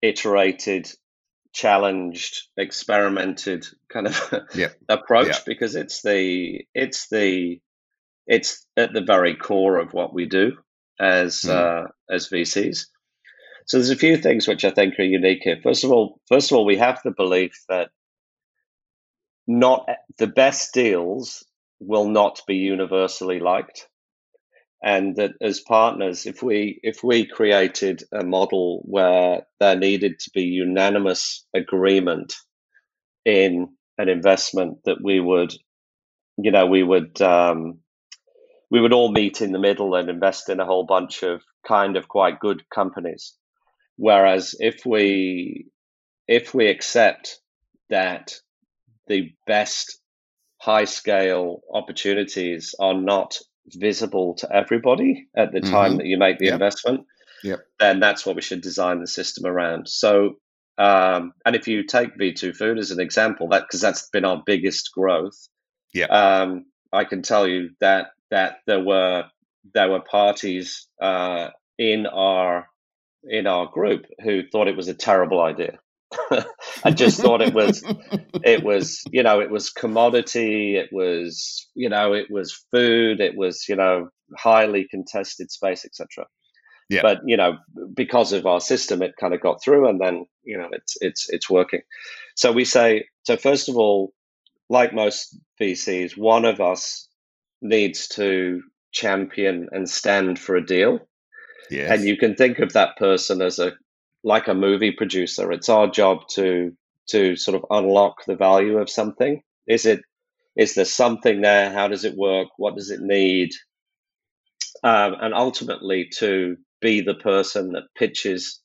iterated, 0.00 0.90
challenged, 1.52 2.48
experimented 2.56 3.66
kind 3.92 4.06
of 4.06 4.34
yep. 4.54 4.76
approach 4.88 5.26
yep. 5.26 5.44
because 5.44 5.76
it's 5.76 6.00
the 6.00 6.64
it's 6.74 7.08
the 7.10 7.60
it's 8.26 8.66
at 8.78 8.94
the 8.94 9.02
very 9.02 9.36
core 9.36 9.78
of 9.78 9.92
what 9.92 10.14
we 10.14 10.24
do 10.24 10.52
as 10.98 11.42
mm. 11.42 11.50
uh, 11.50 11.88
as 12.10 12.30
VCs. 12.30 12.86
So 13.66 13.76
there's 13.76 13.90
a 13.90 13.96
few 13.96 14.16
things 14.16 14.48
which 14.48 14.64
I 14.64 14.70
think 14.70 14.98
are 14.98 15.02
unique 15.02 15.40
here. 15.42 15.60
First 15.62 15.84
of 15.84 15.92
all, 15.92 16.18
first 16.28 16.50
of 16.50 16.56
all, 16.56 16.64
we 16.64 16.78
have 16.78 17.00
the 17.04 17.10
belief 17.10 17.52
that 17.68 17.90
not 19.46 19.86
the 20.16 20.26
best 20.26 20.72
deals 20.72 21.44
will 21.80 22.08
not 22.08 22.42
be 22.46 22.56
universally 22.56 23.40
liked 23.40 23.88
and 24.82 25.16
that 25.16 25.32
as 25.40 25.60
partners 25.60 26.26
if 26.26 26.42
we 26.42 26.80
if 26.82 27.02
we 27.02 27.26
created 27.26 28.02
a 28.12 28.24
model 28.24 28.82
where 28.84 29.46
there 29.58 29.76
needed 29.76 30.18
to 30.18 30.30
be 30.34 30.42
unanimous 30.42 31.44
agreement 31.54 32.34
in 33.24 33.68
an 33.98 34.08
investment 34.08 34.78
that 34.84 35.02
we 35.02 35.20
would 35.20 35.52
you 36.38 36.50
know 36.50 36.66
we 36.66 36.82
would 36.82 37.20
um, 37.20 37.80
we 38.70 38.80
would 38.80 38.92
all 38.92 39.10
meet 39.10 39.40
in 39.40 39.52
the 39.52 39.58
middle 39.58 39.94
and 39.94 40.08
invest 40.08 40.48
in 40.48 40.60
a 40.60 40.64
whole 40.64 40.84
bunch 40.86 41.22
of 41.22 41.42
kind 41.66 41.96
of 41.96 42.08
quite 42.08 42.40
good 42.40 42.62
companies. 42.70 43.34
Whereas 43.96 44.54
if 44.58 44.86
we 44.86 45.66
if 46.28 46.54
we 46.54 46.68
accept 46.68 47.40
that 47.90 48.32
the 49.08 49.32
best 49.46 50.00
high 50.60 50.84
scale 50.84 51.62
opportunities 51.72 52.74
are 52.78 52.94
not 52.94 53.38
visible 53.66 54.34
to 54.34 54.54
everybody 54.54 55.26
at 55.36 55.52
the 55.52 55.60
time 55.60 55.92
mm-hmm. 55.92 55.98
that 55.98 56.06
you 56.06 56.18
make 56.18 56.38
the 56.38 56.46
yep. 56.46 56.54
investment, 56.54 57.06
yep. 57.42 57.60
then 57.78 57.98
that's 57.98 58.26
what 58.26 58.36
we 58.36 58.42
should 58.42 58.60
design 58.60 59.00
the 59.00 59.06
system 59.06 59.46
around. 59.46 59.88
So, 59.88 60.36
um, 60.76 61.32
and 61.46 61.56
if 61.56 61.66
you 61.66 61.84
take 61.84 62.16
V2 62.16 62.54
Food 62.56 62.78
as 62.78 62.90
an 62.90 63.00
example, 63.00 63.48
that 63.48 63.62
because 63.62 63.80
that's 63.80 64.08
been 64.10 64.24
our 64.24 64.42
biggest 64.44 64.90
growth, 64.92 65.48
yeah, 65.94 66.06
um, 66.06 66.66
I 66.92 67.04
can 67.04 67.22
tell 67.22 67.48
you 67.48 67.70
that 67.80 68.08
that 68.30 68.58
there 68.66 68.82
were 68.82 69.24
there 69.74 69.90
were 69.90 70.00
parties 70.00 70.88
uh, 71.00 71.48
in 71.78 72.06
our 72.06 72.68
in 73.24 73.46
our 73.46 73.66
group 73.66 74.06
who 74.22 74.42
thought 74.46 74.68
it 74.68 74.76
was 74.76 74.88
a 74.88 74.94
terrible 74.94 75.40
idea. 75.40 75.78
I 76.84 76.90
just 76.90 77.20
thought 77.20 77.40
it 77.40 77.54
was 77.54 77.84
it 78.44 78.64
was 78.64 79.02
you 79.12 79.22
know 79.22 79.40
it 79.40 79.50
was 79.50 79.70
commodity 79.70 80.76
it 80.76 80.88
was 80.92 81.68
you 81.74 81.88
know 81.88 82.12
it 82.14 82.30
was 82.30 82.64
food 82.72 83.20
it 83.20 83.36
was 83.36 83.68
you 83.68 83.76
know 83.76 84.08
highly 84.36 84.86
contested 84.90 85.50
space 85.50 85.84
etc 85.84 86.26
yeah. 86.88 87.02
but 87.02 87.20
you 87.24 87.36
know 87.36 87.56
because 87.94 88.32
of 88.32 88.44
our 88.46 88.60
system 88.60 89.02
it 89.02 89.14
kind 89.18 89.32
of 89.32 89.40
got 89.40 89.62
through 89.62 89.88
and 89.88 90.00
then 90.00 90.26
you 90.42 90.58
know 90.58 90.68
it's 90.72 90.96
it's 91.00 91.28
it's 91.30 91.48
working 91.48 91.80
so 92.34 92.50
we 92.50 92.64
say 92.64 93.04
so 93.22 93.36
first 93.36 93.68
of 93.68 93.76
all 93.76 94.12
like 94.68 94.92
most 94.92 95.38
VCs 95.60 96.16
one 96.16 96.44
of 96.44 96.60
us 96.60 97.08
needs 97.62 98.08
to 98.08 98.62
champion 98.92 99.68
and 99.70 99.88
stand 99.88 100.38
for 100.38 100.56
a 100.56 100.66
deal 100.66 100.98
yes. 101.70 101.90
and 101.90 102.08
you 102.08 102.16
can 102.16 102.34
think 102.34 102.58
of 102.58 102.72
that 102.72 102.96
person 102.96 103.40
as 103.40 103.60
a 103.60 103.72
like 104.22 104.48
a 104.48 104.54
movie 104.54 104.92
producer, 104.92 105.52
it's 105.52 105.68
our 105.68 105.88
job 105.88 106.28
to 106.34 106.72
to 107.08 107.36
sort 107.36 107.56
of 107.56 107.64
unlock 107.70 108.24
the 108.26 108.36
value 108.36 108.78
of 108.78 108.90
something. 108.90 109.42
Is 109.66 109.86
it 109.86 110.02
is 110.56 110.74
there 110.74 110.84
something 110.84 111.40
there? 111.40 111.72
How 111.72 111.88
does 111.88 112.04
it 112.04 112.16
work? 112.16 112.48
What 112.56 112.76
does 112.76 112.90
it 112.90 113.00
need? 113.00 113.50
Um, 114.82 115.16
and 115.20 115.34
ultimately 115.34 116.08
to 116.18 116.56
be 116.80 117.00
the 117.00 117.14
person 117.14 117.72
that 117.72 117.84
pitches 117.96 118.60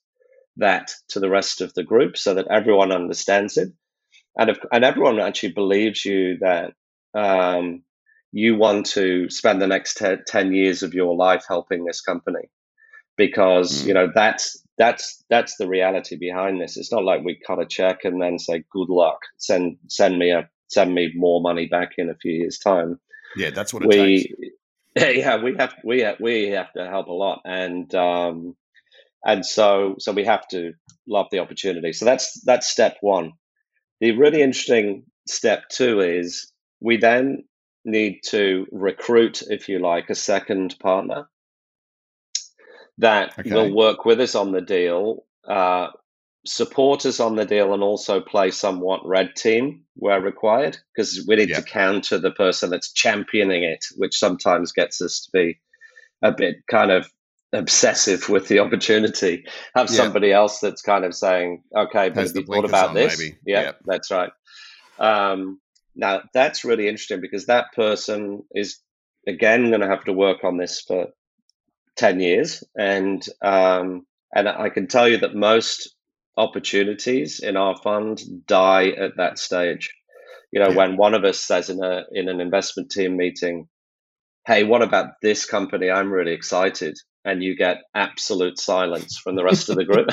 that 0.57 0.91
to 1.09 1.19
the 1.19 1.29
rest 1.29 1.61
of 1.61 1.73
the 1.73 1.83
group 1.83 2.15
so 2.15 2.33
that 2.35 2.47
everyone 2.47 2.91
understands 2.93 3.57
it 3.57 3.69
and 4.37 4.49
if, 4.49 4.57
and 4.71 4.83
everyone 4.83 5.19
actually 5.19 5.53
believes 5.53 6.03
you 6.03 6.37
that 6.39 6.73
um, 7.13 7.83
you 8.31 8.55
want 8.57 8.85
to 8.87 9.29
spend 9.29 9.61
the 9.61 9.67
next 9.67 10.01
10 10.27 10.53
years 10.53 10.83
of 10.83 10.93
your 10.93 11.15
life 11.15 11.45
helping 11.47 11.85
this 11.85 12.01
company 12.01 12.49
because 13.17 13.83
mm. 13.83 13.87
you 13.87 13.93
know 13.93 14.11
that's 14.13 14.61
that's 14.77 15.23
that's 15.29 15.55
the 15.57 15.67
reality 15.67 16.17
behind 16.17 16.59
this. 16.59 16.77
It's 16.77 16.91
not 16.91 17.03
like 17.03 17.23
we 17.23 17.39
cut 17.45 17.61
a 17.61 17.65
check 17.65 18.03
and 18.03 18.21
then 18.21 18.39
say 18.39 18.63
good 18.71 18.89
luck, 18.89 19.19
send 19.37 19.77
send 19.87 20.19
me 20.19 20.31
a 20.31 20.49
send 20.67 20.93
me 20.93 21.11
more 21.15 21.41
money 21.41 21.67
back 21.67 21.93
in 21.97 22.09
a 22.09 22.15
few 22.15 22.33
years 22.33 22.57
time. 22.59 22.99
Yeah, 23.35 23.51
that's 23.51 23.73
what 23.73 23.83
it 23.83 23.89
we, 23.89 23.95
takes. 23.95 24.33
Yeah, 24.97 25.43
we 25.43 25.55
have 25.57 25.73
we 25.83 25.99
have, 26.01 26.15
we 26.21 26.49
have 26.51 26.71
to 26.73 26.87
help 26.87 27.07
a 27.07 27.13
lot, 27.13 27.41
and 27.43 27.93
um, 27.95 28.55
and 29.25 29.45
so 29.45 29.95
so 29.99 30.13
we 30.13 30.23
have 30.23 30.47
to 30.49 30.71
love 31.05 31.27
the 31.31 31.39
opportunity. 31.39 31.91
So 31.91 32.05
that's 32.05 32.39
that's 32.45 32.67
step 32.67 32.95
one. 33.01 33.33
The 33.99 34.11
really 34.11 34.41
interesting 34.41 35.03
step 35.27 35.67
two 35.69 35.99
is 35.99 36.49
we 36.79 36.95
then 36.95 37.43
need 37.83 38.21
to 38.27 38.67
recruit, 38.71 39.41
if 39.41 39.67
you 39.67 39.79
like, 39.79 40.09
a 40.09 40.15
second 40.15 40.75
partner 40.79 41.27
that 42.97 43.37
okay. 43.39 43.51
will 43.51 43.73
work 43.73 44.05
with 44.05 44.19
us 44.19 44.35
on 44.35 44.51
the 44.51 44.61
deal, 44.61 45.25
uh, 45.47 45.87
support 46.45 47.05
us 47.05 47.19
on 47.19 47.35
the 47.35 47.45
deal, 47.45 47.73
and 47.73 47.83
also 47.83 48.21
play 48.21 48.51
somewhat 48.51 49.05
red 49.05 49.35
team 49.35 49.83
where 49.95 50.21
required, 50.21 50.77
because 50.95 51.25
we 51.27 51.35
need 51.35 51.49
yep. 51.49 51.63
to 51.63 51.69
counter 51.69 52.17
the 52.17 52.31
person 52.31 52.69
that's 52.69 52.93
championing 52.93 53.63
it, 53.63 53.85
which 53.97 54.17
sometimes 54.17 54.71
gets 54.71 55.01
us 55.01 55.21
to 55.21 55.31
be 55.31 55.59
a 56.21 56.31
bit 56.31 56.57
kind 56.69 56.91
of 56.91 57.09
obsessive 57.53 58.29
with 58.29 58.47
the 58.47 58.59
opportunity. 58.59 59.45
Have 59.75 59.89
yep. 59.89 59.97
somebody 59.97 60.31
else 60.31 60.59
that's 60.59 60.81
kind 60.81 61.05
of 61.05 61.13
saying, 61.13 61.63
"Okay, 61.75 62.09
but 62.09 62.27
have 62.27 62.35
you 62.35 62.45
thought 62.45 62.65
about 62.65 62.89
on, 62.89 62.95
this?" 62.95 63.19
Maybe. 63.19 63.37
Yeah, 63.45 63.73
that's 63.85 64.11
right. 64.11 64.31
Um, 64.99 65.59
now 65.95 66.21
that's 66.33 66.65
really 66.65 66.87
interesting 66.87 67.21
because 67.21 67.45
that 67.45 67.73
person 67.73 68.43
is 68.53 68.79
again 69.27 69.69
going 69.69 69.81
to 69.81 69.87
have 69.87 70.03
to 70.05 70.13
work 70.13 70.43
on 70.43 70.57
this 70.57 70.81
for 70.81 71.07
10 71.97 72.19
years. 72.19 72.63
And, 72.77 73.25
um, 73.41 74.05
and 74.33 74.49
I 74.49 74.69
can 74.69 74.87
tell 74.87 75.07
you 75.07 75.19
that 75.19 75.35
most 75.35 75.95
opportunities 76.37 77.39
in 77.39 77.57
our 77.57 77.77
fund 77.77 78.21
die 78.45 78.89
at 78.89 79.17
that 79.17 79.39
stage. 79.39 79.93
You 80.51 80.61
know, 80.61 80.69
yeah. 80.69 80.75
when 80.75 80.97
one 80.97 81.13
of 81.13 81.23
us 81.23 81.39
says 81.39 81.69
in 81.69 81.83
a 81.83 82.03
in 82.11 82.29
an 82.29 82.39
investment 82.39 82.91
team 82.91 83.17
meeting, 83.17 83.67
"Hey, 84.45 84.63
what 84.63 84.81
about 84.81 85.15
this 85.21 85.45
company? 85.45 85.89
I'm 85.89 86.11
really 86.11 86.33
excited," 86.33 86.97
and 87.23 87.43
you 87.43 87.57
get 87.57 87.83
absolute 87.93 88.59
silence 88.59 89.17
from 89.17 89.35
the 89.35 89.43
rest 89.43 89.69
of 89.69 89.75
the 89.75 89.85
group. 89.85 90.07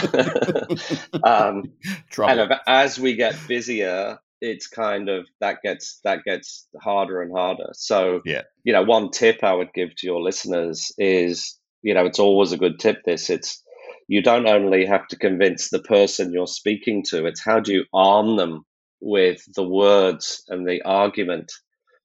um, 1.25 1.73
and 2.19 2.53
as 2.67 2.99
we 2.99 3.15
get 3.15 3.37
busier, 3.47 4.19
it's 4.41 4.67
kind 4.67 5.09
of 5.09 5.29
that 5.41 5.59
gets 5.63 6.01
that 6.03 6.25
gets 6.25 6.67
harder 6.81 7.23
and 7.23 7.33
harder. 7.33 7.71
So, 7.75 8.21
yeah. 8.25 8.43
you 8.65 8.73
know, 8.73 8.83
one 8.83 9.11
tip 9.11 9.45
I 9.45 9.53
would 9.53 9.73
give 9.73 9.95
to 9.97 10.07
your 10.07 10.21
listeners 10.21 10.93
is 10.99 11.59
you 11.83 11.95
know, 11.95 12.07
it's 12.07 12.19
always 12.19 12.53
a 12.53 12.59
good 12.59 12.79
tip. 12.79 13.03
This 13.05 13.31
it's 13.31 13.63
you 14.09 14.23
don't 14.23 14.49
only 14.49 14.87
have 14.87 15.07
to 15.09 15.17
convince 15.17 15.71
the 15.71 15.81
person 15.83 16.33
you're 16.33 16.47
speaking 16.47 17.05
to; 17.11 17.27
it's 17.27 17.45
how 17.45 17.61
do 17.61 17.73
you 17.73 17.85
arm 17.95 18.37
them 18.37 18.65
with 19.01 19.43
the 19.55 19.67
words 19.69 20.45
and 20.49 20.67
the 20.67 20.83
argument 20.83 21.53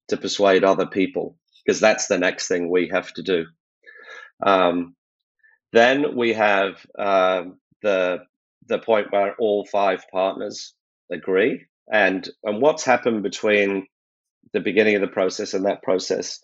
to 0.09 0.17
persuade 0.17 0.63
other 0.63 0.87
people, 0.87 1.37
because 1.65 1.79
that's 1.79 2.07
the 2.07 2.17
next 2.19 2.47
thing 2.47 2.69
we 2.71 2.89
have 2.89 3.11
to 3.13 3.23
do. 3.23 3.45
Um, 4.45 4.95
then 5.73 6.15
we 6.15 6.33
have 6.33 6.85
uh, 6.97 7.43
the 7.83 8.19
the 8.67 8.79
point 8.79 9.11
where 9.11 9.35
all 9.39 9.65
five 9.65 10.05
partners 10.11 10.73
agree, 11.11 11.65
and 11.91 12.27
and 12.43 12.61
what's 12.61 12.85
happened 12.85 13.23
between 13.23 13.87
the 14.53 14.59
beginning 14.61 14.95
of 14.95 15.01
the 15.01 15.07
process 15.07 15.53
and 15.53 15.65
that 15.65 15.83
process 15.83 16.39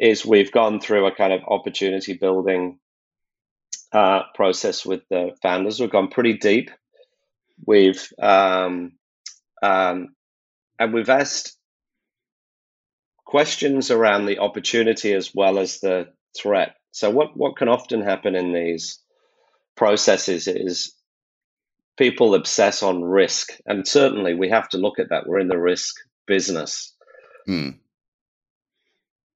is 0.00 0.24
we've 0.24 0.50
gone 0.50 0.80
through 0.80 1.06
a 1.06 1.14
kind 1.14 1.32
of 1.32 1.42
opportunity 1.46 2.14
building 2.14 2.78
uh, 3.92 4.22
process 4.34 4.84
with 4.86 5.02
the 5.10 5.36
founders. 5.42 5.78
We've 5.78 5.90
gone 5.90 6.08
pretty 6.08 6.38
deep. 6.38 6.70
We've 7.66 8.02
um, 8.20 8.92
um, 9.62 10.08
and 10.78 10.94
we've 10.94 11.10
asked 11.10 11.54
questions 13.26 13.90
around 13.90 14.24
the 14.24 14.38
opportunity 14.38 15.12
as 15.12 15.34
well 15.34 15.58
as 15.58 15.80
the 15.80 16.08
threat. 16.40 16.76
So 16.92 17.10
what 17.10 17.36
what 17.36 17.56
can 17.56 17.68
often 17.68 18.00
happen 18.00 18.34
in 18.34 18.54
these 18.54 18.98
processes 19.76 20.48
is 20.48 20.94
people 21.98 22.34
obsess 22.34 22.82
on 22.82 23.04
risk, 23.04 23.50
and 23.66 23.86
certainly 23.86 24.34
we 24.34 24.48
have 24.48 24.70
to 24.70 24.78
look 24.78 24.98
at 24.98 25.10
that. 25.10 25.26
We're 25.26 25.40
in 25.40 25.48
the 25.48 25.58
risk 25.58 25.96
business. 26.26 26.94
Hmm. 27.44 27.70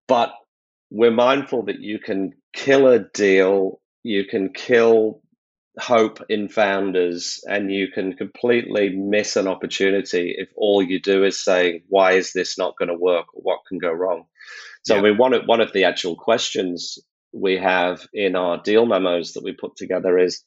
But 0.09 0.33
we're 0.94 1.11
mindful 1.11 1.64
that 1.64 1.80
you 1.80 1.98
can 1.98 2.33
kill 2.52 2.87
a 2.87 3.00
deal, 3.00 3.80
you 4.04 4.24
can 4.24 4.52
kill 4.52 5.20
hope 5.76 6.20
in 6.28 6.48
founders, 6.48 7.42
and 7.48 7.72
you 7.72 7.88
can 7.88 8.12
completely 8.12 8.90
miss 8.90 9.35
an 9.35 9.48
opportunity 9.48 10.37
if 10.38 10.48
all 10.57 10.80
you 10.80 11.00
do 11.00 11.24
is 11.24 11.42
say, 11.42 11.83
"Why 11.88 12.12
is 12.12 12.33
this 12.33 12.57
not 12.57 12.76
going 12.78 12.90
to 12.90 12.94
work?" 12.94 13.26
or 13.35 13.42
"What 13.42 13.66
can 13.68 13.78
go 13.78 13.90
wrong?" 13.90 14.26
So, 14.85 14.94
yeah. 14.94 15.02
we 15.02 15.11
one 15.11 15.35
of 15.35 15.46
one 15.46 15.61
of 15.61 15.72
the 15.72 15.85
actual 15.85 16.14
questions 16.14 16.98
we 17.33 17.57
have 17.57 18.07
in 18.12 18.37
our 18.37 18.62
deal 18.62 18.87
memos 18.87 19.33
that 19.33 19.42
we 19.42 19.52
put 19.52 19.74
together 19.76 20.16
is, 20.16 20.44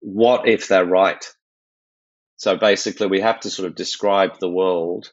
"What 0.00 0.48
if 0.48 0.66
they're 0.66 0.84
right?" 0.84 1.24
So 2.36 2.56
basically, 2.56 3.06
we 3.06 3.20
have 3.20 3.38
to 3.40 3.50
sort 3.50 3.68
of 3.68 3.76
describe 3.76 4.40
the 4.40 4.50
world 4.50 5.12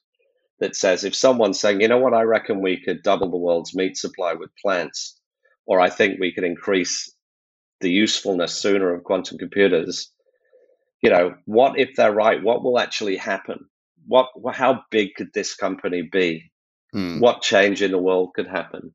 that 0.62 0.76
says 0.76 1.04
if 1.04 1.15
someone's 1.15 1.60
saying, 1.60 1.82
you 1.82 1.88
know 1.88 1.97
what, 1.97 2.13
I 2.13 2.21
reckon 2.21 2.62
we 2.62 2.82
could 2.82 3.04
double 3.04 3.30
the 3.30 3.38
world's 3.38 3.76
meat 3.76 3.97
supply 3.97 4.34
with 4.36 4.56
plants, 4.63 5.19
or 5.65 5.82
I 5.82 5.89
think 5.89 6.19
we 6.19 6.32
could 6.34 6.43
increase 6.45 7.13
the 7.82 7.91
usefulness 7.91 8.54
sooner 8.54 8.93
of 8.93 9.04
quantum 9.04 9.39
computers, 9.39 10.12
you 11.02 11.10
know, 11.10 11.34
what 11.45 11.80
if 11.80 11.95
they're 11.95 12.13
right? 12.13 12.41
What 12.41 12.63
will 12.63 12.80
actually 12.80 13.17
happen? 13.17 13.65
What, 14.08 14.28
how 14.54 14.84
big 14.91 15.15
could 15.15 15.34
this 15.34 15.56
company 15.56 16.08
be? 16.10 16.52
Hmm. 16.93 17.19
What 17.19 17.41
change 17.41 17.82
in 17.82 17.91
the 17.91 17.97
world 17.97 18.34
could 18.36 18.47
happen? 18.47 18.93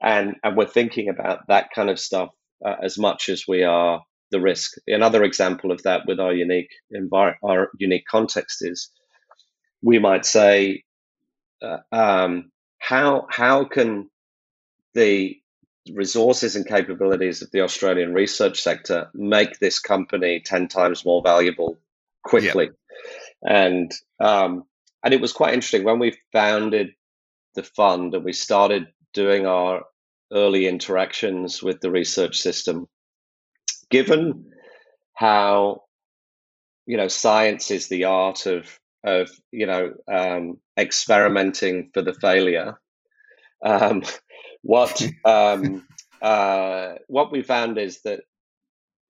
And 0.00 0.36
and 0.44 0.56
we're 0.56 0.66
thinking 0.66 1.08
about 1.08 1.40
that 1.48 1.70
kind 1.74 1.88
of 1.88 1.98
stuff 1.98 2.30
uh, 2.64 2.74
as 2.82 2.98
much 2.98 3.28
as 3.28 3.44
we 3.48 3.64
are 3.64 4.02
the 4.30 4.40
risk. 4.40 4.72
Another 4.86 5.24
example 5.24 5.72
of 5.72 5.82
that 5.84 6.02
with 6.06 6.20
our 6.20 6.34
unique 6.34 6.70
envir- 6.94 7.36
our 7.42 7.70
unique 7.78 8.04
context 8.10 8.58
is 8.60 8.90
we 9.84 9.98
might 9.98 10.24
say, 10.24 10.82
uh, 11.62 11.78
um, 11.92 12.50
how 12.78 13.26
how 13.30 13.64
can 13.64 14.10
the 14.94 15.38
resources 15.92 16.56
and 16.56 16.66
capabilities 16.66 17.42
of 17.42 17.50
the 17.50 17.60
Australian 17.60 18.14
research 18.14 18.62
sector 18.62 19.10
make 19.12 19.58
this 19.58 19.78
company 19.78 20.40
10 20.40 20.68
times 20.68 21.04
more 21.04 21.22
valuable 21.22 21.78
quickly. 22.22 22.70
And 23.42 23.92
um, 24.20 24.64
and 25.02 25.12
it 25.12 25.20
was 25.20 25.32
quite 25.32 25.52
interesting 25.52 25.84
when 25.84 25.98
we 25.98 26.16
founded 26.32 26.94
the 27.54 27.62
fund 27.62 28.14
and 28.14 28.24
we 28.24 28.32
started 28.32 28.86
doing 29.12 29.46
our 29.46 29.82
early 30.32 30.66
interactions 30.66 31.62
with 31.62 31.80
the 31.80 31.90
research 31.90 32.38
system. 32.38 32.88
Given 33.90 34.50
how 35.12 35.82
you 36.86 36.96
know 36.96 37.08
science 37.08 37.70
is 37.70 37.88
the 37.88 38.04
art 38.04 38.46
of 38.46 38.80
of 39.04 39.30
you 39.52 39.66
know 39.66 39.92
um, 40.10 40.58
experimenting 40.78 41.90
for 41.92 42.02
the 42.02 42.14
failure. 42.14 42.80
Um, 43.64 44.02
what 44.62 45.06
um, 45.24 45.86
uh, 46.20 46.94
what 47.06 47.30
we 47.30 47.42
found 47.42 47.78
is 47.78 48.00
that 48.02 48.20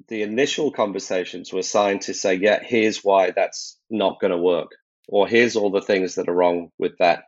the 0.09 0.23
initial 0.23 0.71
conversations 0.71 1.53
were 1.53 1.63
scientists 1.63 2.21
say, 2.21 2.35
"Yeah, 2.35 2.63
here's 2.63 3.05
why 3.05 3.31
that's 3.31 3.79
not 3.89 4.21
going 4.21 4.33
to 4.33 4.39
work," 4.39 4.73
or 5.09 5.27
"Here's 5.29 5.57
all 5.57 5.71
the 5.71 5.81
things 5.81 6.17
that 6.17 6.29
are 6.29 6.35
wrong 6.35 6.71
with 6.79 6.93
that 6.99 7.25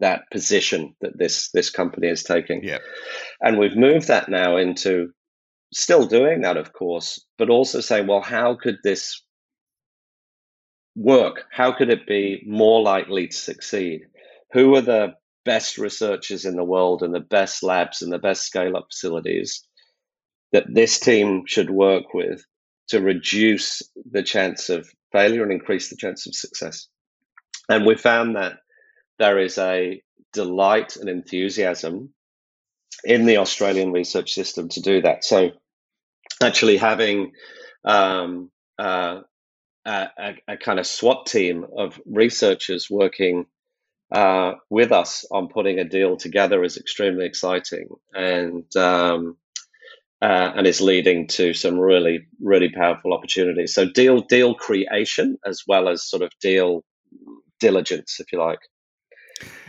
that 0.00 0.22
position 0.30 0.94
that 1.00 1.16
this 1.18 1.50
this 1.50 1.70
company 1.70 2.08
is 2.08 2.22
taking." 2.22 2.64
Yeah, 2.64 2.78
and 3.40 3.58
we've 3.58 3.76
moved 3.76 4.08
that 4.08 4.28
now 4.28 4.56
into 4.56 5.10
still 5.74 6.06
doing 6.06 6.40
that, 6.40 6.56
of 6.56 6.72
course, 6.72 7.22
but 7.38 7.50
also 7.50 7.80
saying, 7.80 8.06
"Well, 8.06 8.22
how 8.22 8.56
could 8.56 8.78
this 8.82 9.22
work? 10.96 11.44
How 11.52 11.72
could 11.72 11.90
it 11.90 12.06
be 12.06 12.42
more 12.46 12.82
likely 12.82 13.28
to 13.28 13.36
succeed? 13.36 14.06
Who 14.52 14.74
are 14.74 14.80
the 14.80 15.14
best 15.44 15.78
researchers 15.78 16.44
in 16.44 16.56
the 16.56 16.64
world 16.64 17.02
and 17.02 17.14
the 17.14 17.20
best 17.20 17.62
labs 17.62 18.02
and 18.02 18.12
the 18.12 18.18
best 18.18 18.44
scale 18.44 18.76
up 18.76 18.88
facilities 18.90 19.62
that 20.52 20.66
this 20.72 20.98
team 20.98 21.44
should 21.46 21.70
work 21.70 22.14
with 22.14 22.44
to 22.88 23.00
reduce 23.00 23.82
the 24.10 24.22
chance 24.22 24.70
of 24.70 24.88
failure 25.12 25.42
and 25.42 25.52
increase 25.52 25.90
the 25.90 25.96
chance 25.96 26.26
of 26.26 26.34
success. 26.34 26.88
And 27.68 27.84
we 27.84 27.96
found 27.96 28.36
that 28.36 28.58
there 29.18 29.38
is 29.38 29.58
a 29.58 30.02
delight 30.32 30.96
and 30.96 31.08
enthusiasm 31.08 32.12
in 33.04 33.26
the 33.26 33.38
Australian 33.38 33.92
research 33.92 34.32
system 34.32 34.68
to 34.70 34.80
do 34.80 35.02
that. 35.02 35.24
So, 35.24 35.50
actually, 36.42 36.76
having 36.76 37.32
um, 37.84 38.50
uh, 38.78 39.20
a, 39.86 40.34
a, 40.48 40.56
kind 40.56 40.78
of 40.78 40.86
SWAT 40.86 41.26
team 41.26 41.66
of 41.76 42.00
researchers 42.06 42.90
working 42.90 43.46
uh, 44.12 44.52
with 44.70 44.92
us 44.92 45.24
on 45.30 45.48
putting 45.48 45.78
a 45.78 45.84
deal 45.84 46.16
together 46.16 46.62
is 46.64 46.76
extremely 46.76 47.26
exciting. 47.26 47.88
And 48.14 48.64
um, 48.76 49.36
uh, 50.22 50.52
and 50.56 50.66
is 50.66 50.80
leading 50.80 51.26
to 51.26 51.52
some 51.52 51.78
really 51.78 52.26
really 52.40 52.70
powerful 52.70 53.12
opportunities. 53.12 53.74
So 53.74 53.84
deal 53.84 54.22
deal 54.22 54.54
creation 54.54 55.38
as 55.44 55.62
well 55.66 55.88
as 55.88 56.08
sort 56.08 56.22
of 56.22 56.30
deal 56.40 56.84
diligence, 57.60 58.18
if 58.18 58.32
you 58.32 58.38
like. 58.38 58.60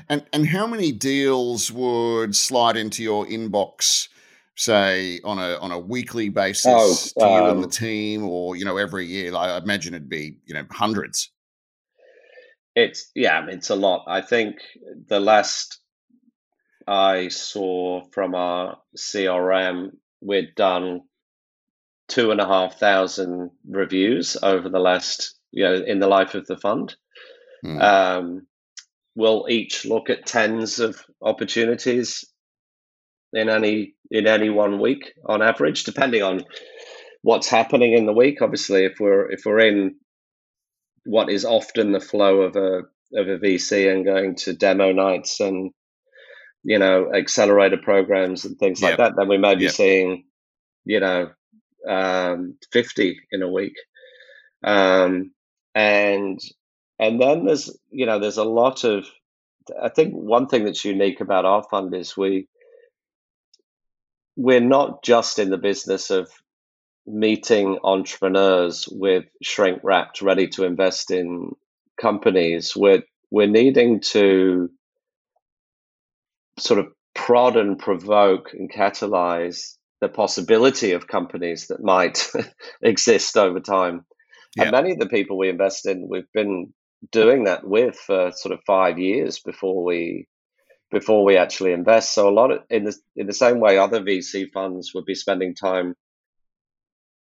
And 0.10 0.26
and 0.32 0.48
how 0.48 0.66
many 0.66 0.92
deals 0.92 1.72
would 1.72 2.36
slide 2.36 2.78
into 2.78 3.04
your 3.04 3.26
inbox? 3.26 4.08
Say 4.58 5.20
on 5.24 5.40
a 5.40 5.56
on 5.58 5.72
a 5.72 5.80
weekly 5.80 6.30
basis 6.30 7.14
oh, 7.18 7.20
to 7.20 7.26
um, 7.26 7.44
you 7.44 7.50
and 7.52 7.60
the 7.60 7.68
um, 7.68 7.72
team 7.72 8.24
or 8.24 8.56
you 8.56 8.66
know 8.66 8.78
every 8.78 9.06
year 9.06 9.32
Like, 9.32 9.50
i 9.50 9.58
imagine 9.58 9.94
it'd 9.94 10.10
be 10.10 10.38
you 10.46 10.54
know 10.54 10.66
hundreds 10.72 11.32
it's 12.76 13.12
yeah 13.16 13.46
it's 13.48 13.70
a 13.70 13.76
lot 13.76 14.06
i 14.08 14.22
think 14.22 14.56
the 15.08 15.20
last 15.20 15.80
i 16.88 17.28
saw 17.28 18.04
from 18.12 18.36
our 18.36 18.78
crm 18.98 19.92
we'd 20.22 20.56
done 20.56 21.02
two 22.08 22.32
and 22.32 22.40
a 22.40 22.48
half 22.48 22.80
thousand 22.80 23.52
reviews 23.70 24.38
over 24.42 24.70
the 24.70 24.80
last, 24.80 25.38
you 25.52 25.64
know, 25.64 25.74
in 25.74 26.00
the 26.00 26.08
life 26.08 26.36
of 26.36 26.48
the 26.48 26.58
fund. 26.58 26.96
Hmm. 27.62 27.82
Um, 27.82 28.48
we'll 29.16 29.48
each 29.50 29.86
look 29.86 30.10
at 30.10 30.26
tens 30.26 30.80
of 30.80 31.02
opportunities 31.22 32.26
in 33.38 33.50
any 33.50 33.94
in 34.12 34.28
any 34.28 34.50
one 34.50 34.80
week 34.80 35.14
on 35.26 35.42
average, 35.42 35.84
depending 35.84 36.24
on 36.24 36.44
what's 37.22 37.50
happening 37.50 37.94
in 37.94 38.06
the 38.06 38.14
week. 38.14 38.42
Obviously, 38.42 38.86
if 38.86 39.00
we're 39.00 39.30
if 39.32 39.42
we're 39.46 39.60
in 39.60 39.96
what 41.06 41.30
is 41.30 41.46
often 41.46 41.92
the 41.92 42.00
flow 42.00 42.42
of 42.42 42.56
a 42.56 42.84
of 43.18 43.28
a 43.28 43.40
VC 43.40 43.92
and 43.92 44.06
going 44.06 44.36
to 44.36 44.54
demo 44.54 44.92
nights 44.92 45.40
and 45.40 45.72
you 46.68 46.78
know, 46.78 47.14
accelerator 47.14 47.78
programs 47.78 48.44
and 48.44 48.60
things 48.60 48.82
yep. 48.82 48.90
like 48.90 48.98
that, 48.98 49.14
then 49.18 49.30
we 49.30 49.38
may 49.38 49.56
be 49.56 49.64
yep. 49.64 49.72
seeing, 49.72 50.26
you 50.84 51.00
know, 51.00 51.30
um, 51.88 52.58
50 52.74 53.18
in 53.32 53.42
a 53.42 53.50
week. 53.50 53.76
Um, 54.66 55.32
and 55.74 56.40
and 57.00 57.22
then 57.22 57.46
there's 57.46 57.70
you 57.90 58.06
know 58.06 58.20
there's 58.20 58.38
a 58.38 58.44
lot 58.44 58.84
of 58.84 59.06
I 59.82 59.88
think 59.90 60.14
one 60.14 60.48
thing 60.48 60.66
that's 60.66 60.84
unique 60.84 61.22
about 61.22 61.46
our 61.46 61.64
fund 61.64 61.96
is 61.96 62.18
we 62.18 62.50
we're 64.38 64.62
not 64.62 65.04
just 65.04 65.40
in 65.40 65.50
the 65.50 65.58
business 65.58 66.10
of 66.10 66.30
meeting 67.06 67.78
entrepreneurs 67.84 68.88
with 68.90 69.26
shrink 69.44 69.80
wrapped 69.84 70.22
ready 70.22 70.48
to 70.48 70.64
invest 70.64 71.12
in 71.12 71.52
companies 72.00 72.76
we're 72.76 73.02
we're 73.32 73.48
needing 73.48 74.00
to 74.00 74.70
sort 76.60 76.80
of 76.80 76.88
prod 77.16 77.58
and 77.58 77.80
provoke 77.80 78.54
and 78.54 78.72
catalyze 78.72 79.76
the 80.02 80.10
possibility 80.10 80.92
of 80.92 81.08
companies 81.08 81.68
that 81.68 81.84
might 81.84 82.32
exist 82.82 83.38
over 83.38 83.60
time. 83.60 84.06
Yeah. 84.56 84.64
And 84.64 84.72
many 84.72 84.92
of 84.92 85.00
the 85.00 85.08
people 85.08 85.38
we 85.38 85.50
invest 85.50 85.88
in, 85.88 86.08
we've 86.10 86.32
been 86.34 86.74
doing 87.12 87.46
that 87.46 87.68
with 87.68 87.96
for 87.96 88.32
sort 88.32 88.54
of 88.54 88.60
five 88.66 89.00
years 89.00 89.40
before 89.40 89.84
we 89.84 90.28
before 90.92 91.24
we 91.24 91.38
actually 91.38 91.74
invest. 91.74 92.14
So 92.14 92.28
a 92.28 92.32
lot 92.32 92.52
of 92.52 92.64
in 92.70 92.86
the 92.86 92.96
in 93.16 93.28
the 93.28 93.34
same 93.34 93.60
way 93.60 93.78
other 93.78 94.02
VC 94.02 94.52
funds 94.52 94.94
would 94.94 95.06
be 95.06 95.16
spending 95.16 95.54
time 95.54 95.96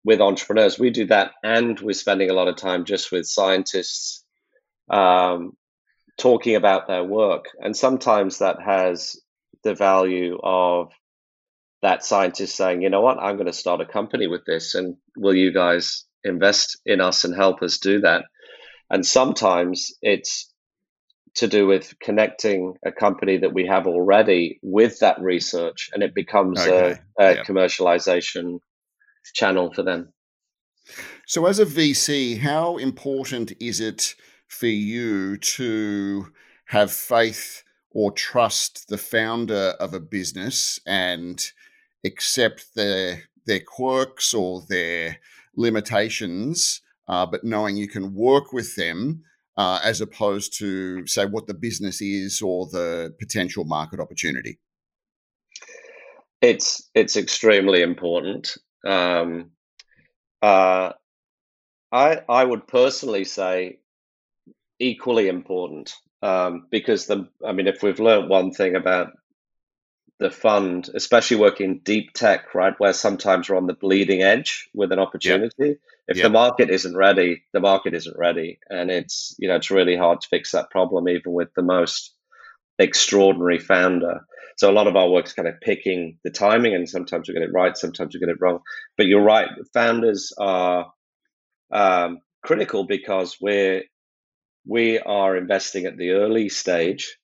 with 0.03 0.21
entrepreneurs. 0.21 0.77
We 0.77 0.91
do 0.91 1.05
that, 1.07 1.31
and 1.43 1.79
we're 1.79 1.93
spending 1.93 2.29
a 2.29 2.33
lot 2.33 2.47
of 2.47 2.57
time 2.57 2.85
just 2.85 3.11
with 3.11 3.25
scientists 3.25 4.23
um, 4.89 5.53
talking 6.17 6.55
about 6.55 6.87
their 6.87 7.03
work. 7.03 7.45
And 7.59 7.75
sometimes 7.75 8.39
that 8.39 8.61
has 8.61 9.19
the 9.63 9.73
value 9.73 10.39
of 10.41 10.91
that 11.81 12.05
scientist 12.05 12.55
saying, 12.55 12.81
you 12.81 12.89
know 12.89 13.01
what, 13.01 13.19
I'm 13.19 13.35
going 13.35 13.47
to 13.47 13.53
start 13.53 13.81
a 13.81 13.85
company 13.85 14.27
with 14.27 14.45
this. 14.45 14.75
And 14.75 14.97
will 15.17 15.35
you 15.35 15.51
guys 15.51 16.05
invest 16.23 16.79
in 16.85 17.01
us 17.01 17.23
and 17.23 17.35
help 17.35 17.61
us 17.61 17.79
do 17.79 18.01
that? 18.01 18.25
And 18.89 19.05
sometimes 19.05 19.93
it's 20.01 20.53
to 21.35 21.47
do 21.47 21.67
with 21.67 21.93
connecting 21.99 22.75
a 22.85 22.91
company 22.91 23.37
that 23.37 23.53
we 23.53 23.67
have 23.67 23.87
already 23.87 24.59
with 24.61 24.99
that 24.99 25.19
research 25.21 25.89
and 25.93 26.01
it 26.01 26.15
becomes 26.15 26.59
okay. 26.59 26.99
a, 27.19 27.41
a 27.41 27.43
commercialization 27.43 28.59
channel 29.33 29.73
for 29.73 29.83
them. 29.83 30.13
So, 31.25 31.45
as 31.45 31.59
a 31.59 31.65
VC, 31.65 32.39
how 32.39 32.77
important 32.77 33.51
is 33.59 33.79
it 33.79 34.15
for 34.47 34.67
you 34.67 35.37
to 35.37 36.27
have 36.65 36.91
faith 36.91 37.63
or 37.89 38.11
trust 38.11 38.87
the 38.89 38.97
founder 38.97 39.73
of 39.79 39.93
a 39.93 39.99
business 39.99 40.79
and 40.85 41.43
accept 42.05 42.75
their 42.75 43.23
their 43.47 43.59
quirks 43.59 44.33
or 44.33 44.63
their 44.69 45.17
limitations, 45.55 46.81
uh, 47.07 47.25
but 47.25 47.43
knowing 47.43 47.77
you 47.77 47.87
can 47.87 48.13
work 48.13 48.51
with 48.53 48.75
them 48.75 49.23
uh, 49.57 49.79
as 49.83 50.01
opposed 50.01 50.57
to 50.59 51.05
say 51.07 51.25
what 51.25 51.47
the 51.47 51.53
business 51.53 52.01
is 52.01 52.41
or 52.41 52.67
the 52.67 53.13
potential 53.19 53.65
market 53.65 53.99
opportunity. 53.99 54.59
It's 56.41 56.89
it's 56.93 57.15
extremely 57.15 57.81
important. 57.81 58.57
Um, 58.85 59.51
uh, 60.41 60.91
I 61.91 62.21
I 62.27 62.43
would 62.43 62.67
personally 62.67 63.23
say 63.23 63.79
equally 64.79 65.27
important 65.27 65.95
um, 66.21 66.67
because 66.69 67.07
the 67.07 67.27
I 67.45 67.53
mean, 67.53 67.67
if 67.67 67.81
we've 67.81 67.99
learned 67.99 68.29
one 68.29 68.51
thing 68.51 68.75
about 68.75 69.13
the 70.19 70.31
fund, 70.31 70.89
especially 70.93 71.37
working 71.37 71.81
deep 71.83 72.13
tech, 72.13 72.55
right, 72.55 72.73
where 72.77 72.93
sometimes 72.93 73.49
we're 73.49 73.57
on 73.57 73.67
the 73.67 73.73
bleeding 73.73 74.21
edge 74.21 74.69
with 74.73 74.91
an 74.91 74.99
opportunity. 74.99 75.53
Yep. 75.57 75.77
If 76.07 76.17
yep. 76.17 76.23
the 76.23 76.29
market 76.29 76.69
isn't 76.69 76.95
ready, 76.95 77.43
the 77.51 77.59
market 77.59 77.93
isn't 77.93 78.17
ready, 78.17 78.59
and 78.69 78.89
it's 78.89 79.35
you 79.39 79.47
know 79.47 79.55
it's 79.55 79.71
really 79.71 79.97
hard 79.97 80.21
to 80.21 80.27
fix 80.27 80.51
that 80.51 80.69
problem 80.69 81.09
even 81.09 81.33
with 81.33 81.53
the 81.55 81.63
most 81.63 82.13
extraordinary 82.79 83.59
founder. 83.59 84.21
So 84.57 84.69
a 84.69 84.73
lot 84.73 84.87
of 84.87 84.95
our 84.95 85.09
work 85.09 85.25
is 85.25 85.33
kind 85.33 85.49
of 85.49 85.59
picking 85.59 86.17
the 86.23 86.29
timing, 86.29 86.75
and 86.75 86.87
sometimes 86.87 87.27
we 87.27 87.33
get 87.33 87.43
it 87.43 87.53
right, 87.53 87.75
sometimes 87.75 88.13
we 88.13 88.19
get 88.19 88.29
it 88.29 88.39
wrong. 88.39 88.59
But 88.97 89.07
you're 89.07 89.21
right, 89.23 89.49
founders 89.73 90.31
are 90.37 90.93
um, 91.71 92.19
critical 92.43 92.85
because 92.85 93.37
we're 93.41 93.83
we 94.67 94.99
are 94.99 95.35
investing 95.35 95.85
at 95.85 95.97
the 95.97 96.11
early 96.11 96.49
stage, 96.49 97.17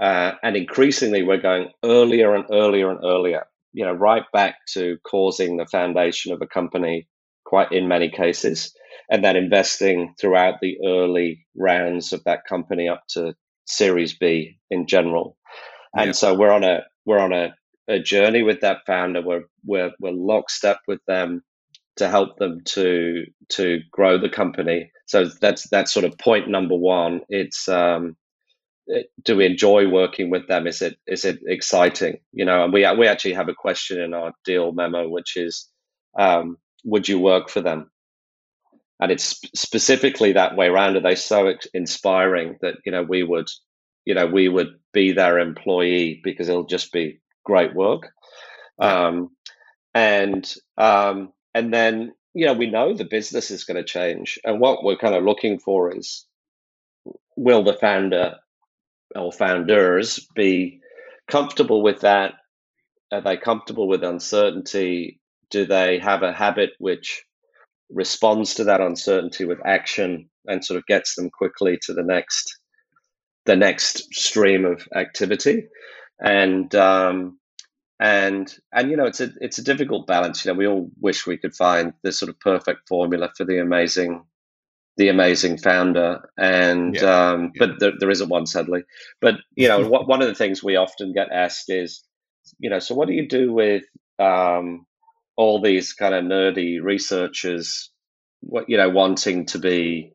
uh, 0.00 0.32
and 0.42 0.56
increasingly 0.56 1.22
we're 1.22 1.40
going 1.40 1.68
earlier 1.84 2.34
and 2.34 2.44
earlier 2.50 2.90
and 2.90 3.04
earlier. 3.04 3.44
you 3.72 3.84
know, 3.84 3.92
right 3.92 4.22
back 4.32 4.54
to 4.72 4.96
causing 5.04 5.56
the 5.56 5.66
foundation 5.66 6.32
of 6.32 6.40
a 6.40 6.46
company, 6.46 7.08
quite 7.44 7.72
in 7.72 7.88
many 7.88 8.08
cases, 8.08 8.72
and 9.10 9.24
then 9.24 9.36
investing 9.36 10.14
throughout 10.20 10.60
the 10.60 10.78
early 10.86 11.44
rounds 11.56 12.12
of 12.12 12.22
that 12.24 12.46
company 12.48 12.88
up 12.88 13.02
to 13.10 13.34
Series 13.66 14.16
B 14.16 14.58
in 14.70 14.86
general. 14.86 15.36
And 15.96 16.06
yep. 16.06 16.14
so 16.14 16.34
we're 16.34 16.52
on 16.52 16.64
a 16.64 16.84
we're 17.04 17.18
on 17.18 17.32
a, 17.32 17.54
a 17.88 17.98
journey 17.98 18.42
with 18.42 18.60
that 18.60 18.78
founder. 18.86 19.22
We're 19.22 19.44
we're 19.64 19.92
we're 20.00 20.12
lockstep 20.12 20.78
with 20.86 21.00
them 21.06 21.42
to 21.96 22.08
help 22.08 22.38
them 22.38 22.60
to 22.64 23.24
to 23.50 23.80
grow 23.90 24.18
the 24.18 24.28
company. 24.28 24.90
So 25.06 25.26
that's 25.40 25.68
that's 25.68 25.92
sort 25.92 26.04
of 26.04 26.18
point 26.18 26.48
number 26.48 26.76
one. 26.76 27.20
It's 27.28 27.68
um, 27.68 28.16
do 29.22 29.36
we 29.36 29.46
enjoy 29.46 29.88
working 29.88 30.30
with 30.30 30.46
them? 30.48 30.66
Is 30.66 30.82
it 30.82 30.98
is 31.06 31.24
it 31.24 31.40
exciting? 31.46 32.18
You 32.32 32.44
know, 32.44 32.64
and 32.64 32.72
we 32.72 32.80
we 32.96 33.06
actually 33.06 33.34
have 33.34 33.48
a 33.48 33.54
question 33.54 34.00
in 34.00 34.14
our 34.14 34.32
deal 34.44 34.72
memo, 34.72 35.08
which 35.08 35.36
is, 35.36 35.68
um, 36.18 36.58
would 36.84 37.08
you 37.08 37.18
work 37.18 37.48
for 37.48 37.60
them? 37.60 37.90
And 39.00 39.10
it's 39.10 39.40
specifically 39.54 40.32
that 40.32 40.56
way 40.56 40.66
around. 40.66 40.96
Are 40.96 41.00
they 41.00 41.14
so 41.14 41.52
inspiring 41.72 42.58
that 42.60 42.76
you 42.84 42.92
know 42.92 43.02
we 43.02 43.22
would, 43.22 43.48
you 44.04 44.14
know, 44.14 44.26
we 44.26 44.48
would 44.48 44.78
be 44.92 45.12
their 45.12 45.38
employee 45.38 46.20
because 46.22 46.48
it'll 46.48 46.66
just 46.66 46.92
be 46.92 47.20
great 47.44 47.74
work. 47.74 48.10
Um, 48.78 49.30
and 49.94 50.52
um, 50.76 51.32
and 51.54 51.72
then 51.72 52.12
you 52.34 52.46
know 52.46 52.54
we 52.54 52.68
know 52.68 52.94
the 52.94 53.04
business 53.04 53.50
is 53.50 53.64
going 53.64 53.76
to 53.76 53.84
change, 53.84 54.38
and 54.44 54.60
what 54.60 54.84
we're 54.84 54.96
kind 54.96 55.14
of 55.14 55.24
looking 55.24 55.58
for 55.58 55.96
is 55.96 56.26
will 57.36 57.64
the 57.64 57.74
founder 57.74 58.36
or 59.14 59.32
founders 59.32 60.26
be 60.34 60.80
comfortable 61.28 61.82
with 61.82 62.00
that? 62.00 62.34
Are 63.12 63.20
they 63.20 63.36
comfortable 63.36 63.88
with 63.88 64.02
uncertainty? 64.02 65.20
Do 65.50 65.66
they 65.66 65.98
have 65.98 66.22
a 66.22 66.32
habit 66.32 66.70
which 66.78 67.24
responds 67.90 68.54
to 68.54 68.64
that 68.64 68.80
uncertainty 68.80 69.44
with 69.44 69.64
action 69.64 70.30
and 70.46 70.64
sort 70.64 70.78
of 70.78 70.86
gets 70.86 71.14
them 71.14 71.30
quickly 71.30 71.78
to 71.82 71.94
the 71.94 72.02
next 72.02 72.58
the 73.46 73.56
next 73.56 74.14
stream 74.14 74.64
of 74.64 74.86
activity? 74.94 75.68
And 76.20 76.74
um, 76.74 77.38
and 78.00 78.52
and 78.72 78.90
you 78.90 78.96
know 78.96 79.06
it's 79.06 79.20
a 79.20 79.30
it's 79.40 79.58
a 79.58 79.64
difficult 79.64 80.06
balance. 80.06 80.44
You 80.44 80.52
know, 80.52 80.58
we 80.58 80.66
all 80.66 80.90
wish 81.00 81.26
we 81.26 81.38
could 81.38 81.54
find 81.54 81.92
this 82.02 82.18
sort 82.18 82.30
of 82.30 82.40
perfect 82.40 82.88
formula 82.88 83.30
for 83.36 83.44
the 83.44 83.60
amazing 83.60 84.24
the 84.96 85.08
amazing 85.08 85.58
founder 85.58 86.20
and 86.38 86.94
yeah, 86.94 87.30
um, 87.30 87.52
yeah. 87.54 87.66
but 87.66 87.80
there, 87.80 87.92
there 87.98 88.10
isn't 88.10 88.28
one 88.28 88.46
sadly 88.46 88.82
but 89.20 89.36
you 89.56 89.68
know 89.68 89.86
what, 89.88 90.06
one 90.06 90.22
of 90.22 90.28
the 90.28 90.34
things 90.34 90.62
we 90.62 90.76
often 90.76 91.12
get 91.12 91.32
asked 91.32 91.68
is 91.68 92.04
you 92.58 92.70
know 92.70 92.78
so 92.78 92.94
what 92.94 93.08
do 93.08 93.14
you 93.14 93.28
do 93.28 93.52
with 93.52 93.84
um, 94.18 94.86
all 95.36 95.60
these 95.60 95.92
kind 95.92 96.14
of 96.14 96.24
nerdy 96.24 96.80
researchers 96.82 97.90
what 98.40 98.68
you 98.68 98.76
know 98.76 98.88
wanting 98.88 99.46
to 99.46 99.58
be 99.58 100.12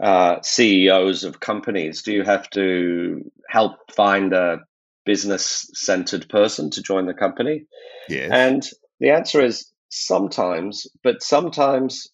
uh, 0.00 0.36
ceos 0.42 1.24
of 1.24 1.40
companies 1.40 2.02
do 2.02 2.12
you 2.12 2.22
have 2.22 2.48
to 2.50 3.28
help 3.48 3.72
find 3.90 4.32
a 4.32 4.60
business 5.04 5.68
centered 5.74 6.28
person 6.28 6.70
to 6.70 6.82
join 6.82 7.06
the 7.06 7.14
company 7.14 7.64
yes. 8.08 8.30
and 8.32 8.68
the 9.00 9.10
answer 9.10 9.40
is 9.40 9.72
sometimes 9.88 10.86
but 11.02 11.20
sometimes 11.22 12.06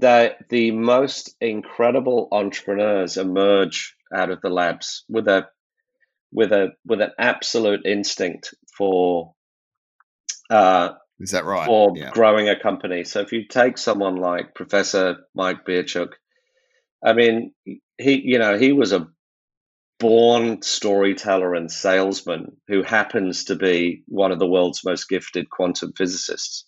that 0.00 0.48
the 0.48 0.70
most 0.70 1.34
incredible 1.40 2.28
entrepreneurs 2.32 3.16
emerge 3.16 3.94
out 4.14 4.30
of 4.30 4.40
the 4.40 4.50
labs 4.50 5.04
with 5.08 5.28
a 5.28 5.46
with 6.32 6.52
a 6.52 6.70
with 6.84 7.00
an 7.00 7.10
absolute 7.18 7.84
instinct 7.84 8.54
for 8.76 9.34
uh, 10.50 10.90
is 11.18 11.30
that 11.30 11.44
right? 11.44 11.66
for 11.66 11.92
yeah. 11.96 12.10
growing 12.10 12.48
a 12.48 12.58
company. 12.58 13.04
So 13.04 13.20
if 13.20 13.32
you 13.32 13.46
take 13.46 13.78
someone 13.78 14.16
like 14.16 14.54
professor 14.54 15.18
mike 15.34 15.64
biercuk 15.66 16.12
i 17.04 17.12
mean 17.12 17.52
he 17.64 18.20
you 18.24 18.38
know 18.38 18.58
he 18.58 18.72
was 18.72 18.92
a 18.92 19.08
born 20.00 20.62
storyteller 20.62 21.54
and 21.54 21.70
salesman 21.70 22.56
who 22.66 22.82
happens 22.82 23.44
to 23.44 23.54
be 23.54 24.02
one 24.06 24.32
of 24.32 24.38
the 24.38 24.48
world's 24.48 24.82
most 24.84 25.08
gifted 25.08 25.48
quantum 25.50 25.92
physicists. 25.92 26.64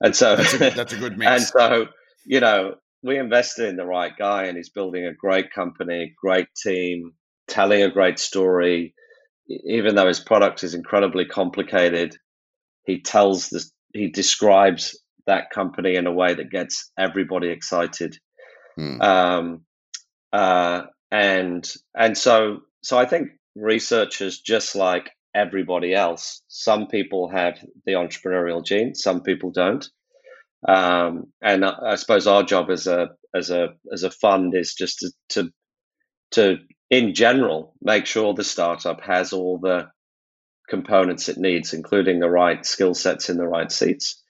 And 0.00 0.16
so 0.16 0.34
that's 0.34 0.54
a, 0.54 0.58
that's 0.74 0.92
a 0.94 0.96
good 0.96 1.16
mix. 1.18 1.30
and 1.30 1.42
so 1.42 1.86
you 2.24 2.40
know, 2.40 2.74
we 3.02 3.18
invested 3.18 3.68
in 3.68 3.76
the 3.76 3.86
right 3.86 4.12
guy 4.16 4.44
and 4.44 4.56
he's 4.56 4.70
building 4.70 5.06
a 5.06 5.14
great 5.14 5.52
company, 5.52 6.14
great 6.20 6.48
team, 6.56 7.12
telling 7.48 7.82
a 7.82 7.90
great 7.90 8.18
story. 8.18 8.94
Even 9.48 9.94
though 9.94 10.08
his 10.08 10.20
product 10.20 10.64
is 10.64 10.74
incredibly 10.74 11.26
complicated, 11.26 12.16
he 12.84 13.02
tells 13.02 13.50
this, 13.50 13.70
he 13.92 14.08
describes 14.08 14.98
that 15.26 15.50
company 15.50 15.96
in 15.96 16.06
a 16.06 16.12
way 16.12 16.34
that 16.34 16.50
gets 16.50 16.90
everybody 16.98 17.48
excited. 17.48 18.16
Hmm. 18.76 19.00
Um, 19.00 19.64
uh, 20.32 20.82
and 21.10 21.70
and 21.94 22.18
so 22.18 22.60
so 22.82 22.98
I 22.98 23.06
think 23.06 23.28
researchers, 23.54 24.40
just 24.40 24.74
like 24.74 25.10
everybody 25.34 25.94
else, 25.94 26.42
some 26.48 26.86
people 26.88 27.28
have 27.28 27.58
the 27.86 27.92
entrepreneurial 27.92 28.64
gene, 28.64 28.94
some 28.94 29.22
people 29.22 29.50
don't. 29.50 29.86
Um, 30.66 31.32
and 31.42 31.64
I, 31.64 31.74
I, 31.90 31.94
suppose 31.96 32.26
our 32.26 32.42
job 32.42 32.70
as 32.70 32.86
a 32.86 33.10
as 33.34 33.50
a 33.50 33.70
as 33.92 34.02
a 34.02 34.10
fund 34.10 34.54
is 34.54 34.74
just 34.74 35.00
to, 35.00 35.10
to 35.30 35.50
to 36.32 36.58
in 36.90 37.14
general 37.14 37.74
make 37.82 38.06
sure 38.06 38.32
the 38.32 38.44
startup 38.44 39.02
has 39.02 39.32
all 39.32 39.58
the 39.58 39.88
components 40.68 41.28
it 41.28 41.36
needs, 41.38 41.74
including 41.74 42.20
the 42.20 42.30
right 42.30 42.64
skill 42.64 42.94
sets 42.94 43.28
in 43.28 43.36
the 43.36 43.46
right 43.46 43.70
seats, 43.70 44.22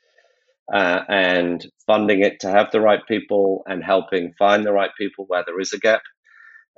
uh, 0.73 1.01
and 1.09 1.67
funding 1.87 2.21
it 2.21 2.41
to 2.41 2.51
have 2.51 2.71
the 2.73 2.81
right 2.81 3.07
people 3.07 3.63
and 3.67 3.85
helping 3.85 4.33
find 4.39 4.65
the 4.65 4.73
right 4.73 4.91
people 4.99 5.27
where 5.29 5.45
there 5.47 5.61
is 5.61 5.73
a 5.73 5.79
gap, 5.79 6.03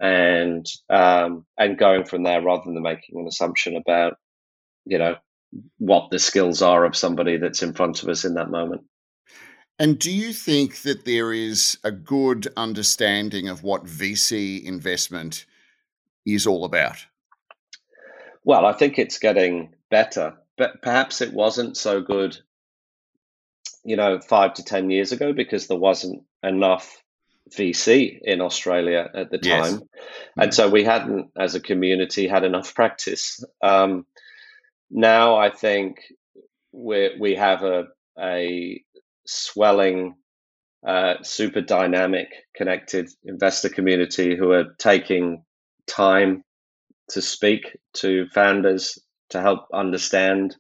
and 0.01 0.67
um, 0.91 1.47
and 1.59 1.79
going 1.79 2.05
from 2.05 2.25
there 2.25 2.43
rather 2.43 2.65
than 2.67 2.83
making 2.83 3.19
an 3.19 3.27
assumption 3.27 3.77
about 3.77 4.15
you 4.85 4.99
know 4.99 5.17
what 5.79 6.11
the 6.11 6.19
skills 6.19 6.63
are 6.63 6.85
of 6.85 6.97
somebody 6.97 7.39
that's 7.39 7.63
in 7.63 7.73
front 7.73 8.03
of 8.03 8.09
us 8.11 8.25
in 8.27 8.35
that 8.35 8.51
moment. 8.51 8.83
And 9.79 9.99
do 9.99 10.11
you 10.11 10.33
think 10.33 10.83
that 10.83 11.05
there 11.05 11.33
is 11.33 11.79
a 11.85 11.91
good 11.91 12.49
understanding 12.57 13.49
of 13.49 13.63
what 13.63 13.85
VC 13.85 14.65
investment 14.65 15.45
is 16.25 16.47
all 16.47 16.65
about? 16.65 17.05
Well, 18.43 18.65
I 18.65 18.73
think 18.73 18.99
it's 18.99 19.19
getting 19.19 19.75
better, 19.91 20.35
but 20.57 20.81
perhaps 20.81 21.21
it 21.21 21.33
wasn't 21.33 21.77
so 21.77 22.01
good, 22.01 22.39
you 23.85 23.97
know, 23.97 24.21
five 24.21 24.55
to 24.55 24.65
10 24.65 24.91
years 24.91 25.13
ago 25.13 25.33
because 25.33 25.67
there 25.67 25.77
wasn't 25.77 26.23
enough 26.43 27.03
VC 27.51 28.19
in 28.23 28.41
Australia 28.41 29.09
at 29.15 29.31
the 29.31 29.39
time. 29.39 29.73
Yes. 29.73 29.83
And 30.37 30.55
so 30.55 30.69
we 30.69 30.85
hadn't, 30.85 31.31
as 31.37 31.55
a 31.55 31.61
community, 31.61 32.27
had 32.27 32.45
enough 32.45 32.75
practice. 32.75 33.45
Um, 33.63 34.07
now 34.91 35.37
I 35.37 35.51
think 35.51 35.99
we 36.73 37.17
we 37.19 37.35
have 37.35 37.63
a, 37.63 37.87
a 38.19 38.83
swelling, 39.27 40.17
uh, 40.87 41.15
super 41.23 41.61
dynamic, 41.61 42.29
connected 42.55 43.09
investor 43.25 43.69
community 43.69 44.37
who 44.37 44.53
are 44.53 44.75
taking 44.79 45.45
time 45.87 46.43
to 47.11 47.23
speak 47.23 47.77
to 47.95 48.27
founders 48.35 48.99
to 49.31 49.41
help 49.41 49.67
understand 49.73 50.57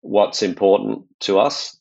what's 0.00 0.42
important 0.42 1.04
to 1.20 1.38
us. 1.38 1.78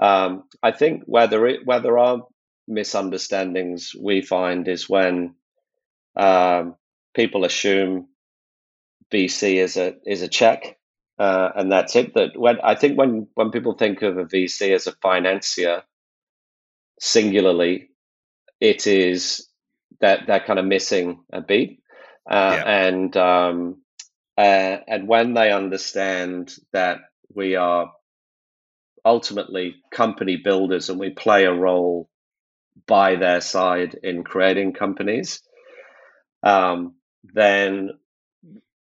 Um, 0.00 0.44
I 0.62 0.72
think 0.72 1.02
where 1.06 1.26
there, 1.26 1.46
it, 1.46 1.60
where 1.64 1.80
there 1.80 1.98
are 1.98 2.22
misunderstandings, 2.68 3.92
we 3.98 4.22
find 4.22 4.68
is 4.68 4.88
when 4.88 5.34
um, 6.16 6.74
people 7.14 7.44
assume 7.44 8.08
VC 9.12 9.56
is 9.56 9.76
a 9.76 9.94
is 10.04 10.22
a 10.22 10.28
check 10.28 10.75
uh, 11.18 11.50
and 11.54 11.72
that's 11.72 11.96
it. 11.96 12.14
That 12.14 12.36
when 12.36 12.60
I 12.62 12.74
think 12.74 12.98
when 12.98 13.28
when 13.34 13.50
people 13.50 13.74
think 13.74 14.02
of 14.02 14.18
a 14.18 14.24
VC 14.24 14.74
as 14.74 14.86
a 14.86 14.92
financier, 14.92 15.82
singularly, 17.00 17.90
it 18.60 18.86
is 18.86 19.48
that 20.00 20.26
they're 20.26 20.40
kind 20.40 20.58
of 20.58 20.66
missing 20.66 21.20
a 21.32 21.40
beat, 21.40 21.80
uh, 22.30 22.58
yeah. 22.58 22.86
and 22.86 23.16
um, 23.16 23.82
uh, 24.36 24.78
and 24.86 25.08
when 25.08 25.34
they 25.34 25.50
understand 25.50 26.54
that 26.72 26.98
we 27.34 27.56
are 27.56 27.92
ultimately 29.04 29.76
company 29.92 30.36
builders 30.36 30.90
and 30.90 30.98
we 30.98 31.10
play 31.10 31.44
a 31.44 31.52
role 31.52 32.10
by 32.86 33.16
their 33.16 33.40
side 33.40 33.98
in 34.02 34.24
creating 34.24 34.74
companies, 34.74 35.40
um, 36.42 36.96
then 37.24 37.90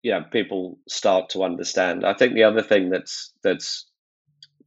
yeah, 0.04 0.20
people 0.20 0.78
start 0.88 1.30
to 1.30 1.44
understand. 1.44 2.06
I 2.06 2.14
think 2.14 2.34
the 2.34 2.44
other 2.44 2.62
thing 2.62 2.90
that's 2.90 3.34
that's 3.42 3.86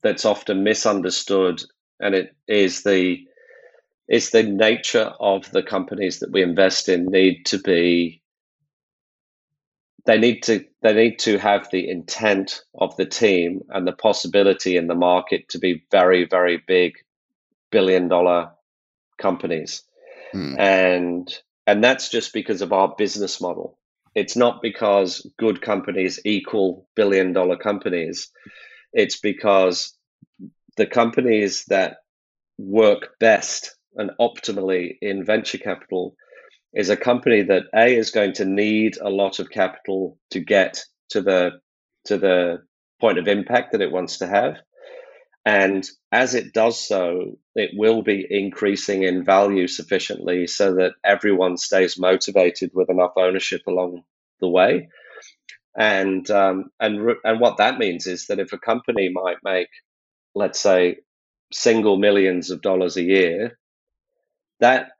that's 0.02 0.24
often 0.24 0.64
misunderstood, 0.64 1.62
and 2.00 2.14
it 2.14 2.34
is 2.48 2.82
the 2.82 3.18
is 4.08 4.30
the 4.30 4.42
nature 4.42 5.12
of 5.20 5.50
the 5.50 5.62
companies 5.62 6.20
that 6.20 6.32
we 6.32 6.42
invest 6.42 6.88
in 6.88 7.06
need 7.06 7.44
to 7.46 7.58
be 7.58 8.22
they 10.06 10.18
need 10.18 10.42
to 10.44 10.64
they 10.82 10.94
need 10.94 11.18
to 11.18 11.36
have 11.38 11.68
the 11.70 11.88
intent 11.90 12.62
of 12.74 12.96
the 12.96 13.04
team 13.06 13.60
and 13.70 13.86
the 13.86 13.92
possibility 13.92 14.76
in 14.76 14.86
the 14.86 14.94
market 14.94 15.48
to 15.48 15.58
be 15.58 15.84
very 15.90 16.24
very 16.24 16.62
big 16.66 16.94
billion 17.70 18.08
dollar 18.08 18.52
companies 19.18 19.82
hmm. 20.32 20.54
and 20.58 21.36
and 21.66 21.82
that's 21.82 22.08
just 22.08 22.32
because 22.32 22.62
of 22.62 22.72
our 22.72 22.94
business 22.96 23.40
model 23.40 23.76
it's 24.16 24.34
not 24.34 24.62
because 24.62 25.30
good 25.38 25.60
companies 25.60 26.18
equal 26.24 26.88
billion 26.96 27.34
dollar 27.34 27.58
companies. 27.58 28.30
It's 28.94 29.20
because 29.20 29.94
the 30.78 30.86
companies 30.86 31.66
that 31.68 31.98
work 32.56 33.10
best 33.20 33.76
and 33.94 34.10
optimally 34.18 34.96
in 35.02 35.22
venture 35.22 35.58
capital 35.58 36.16
is 36.72 36.88
a 36.88 36.96
company 36.96 37.42
that 37.42 37.64
a 37.74 37.94
is 37.94 38.10
going 38.10 38.32
to 38.34 38.46
need 38.46 38.96
a 39.02 39.10
lot 39.10 39.38
of 39.38 39.50
capital 39.50 40.18
to 40.30 40.40
get 40.40 40.82
to 41.10 41.20
the 41.20 41.60
to 42.06 42.16
the 42.16 42.62
point 43.00 43.18
of 43.18 43.28
impact 43.28 43.72
that 43.72 43.82
it 43.82 43.92
wants 43.92 44.18
to 44.18 44.26
have 44.26 44.56
and 45.46 45.88
as 46.12 46.34
it 46.34 46.52
does 46.52 46.78
so 46.78 47.38
it 47.54 47.70
will 47.74 48.02
be 48.02 48.26
increasing 48.28 49.04
in 49.04 49.24
value 49.24 49.66
sufficiently 49.66 50.46
so 50.46 50.74
that 50.74 50.92
everyone 51.02 51.56
stays 51.56 51.98
motivated 51.98 52.70
with 52.74 52.90
enough 52.90 53.12
ownership 53.16 53.62
along 53.66 54.02
the 54.40 54.48
way 54.48 54.88
and 55.78 56.30
um, 56.30 56.70
and 56.80 57.16
and 57.24 57.40
what 57.40 57.56
that 57.56 57.78
means 57.78 58.06
is 58.06 58.26
that 58.26 58.40
if 58.40 58.52
a 58.52 58.58
company 58.58 59.08
might 59.08 59.38
make 59.42 59.68
let's 60.34 60.60
say 60.60 60.96
single 61.52 61.96
millions 61.96 62.50
of 62.50 62.60
dollars 62.60 62.98
a 62.98 63.02
year 63.02 63.58
that 64.60 64.90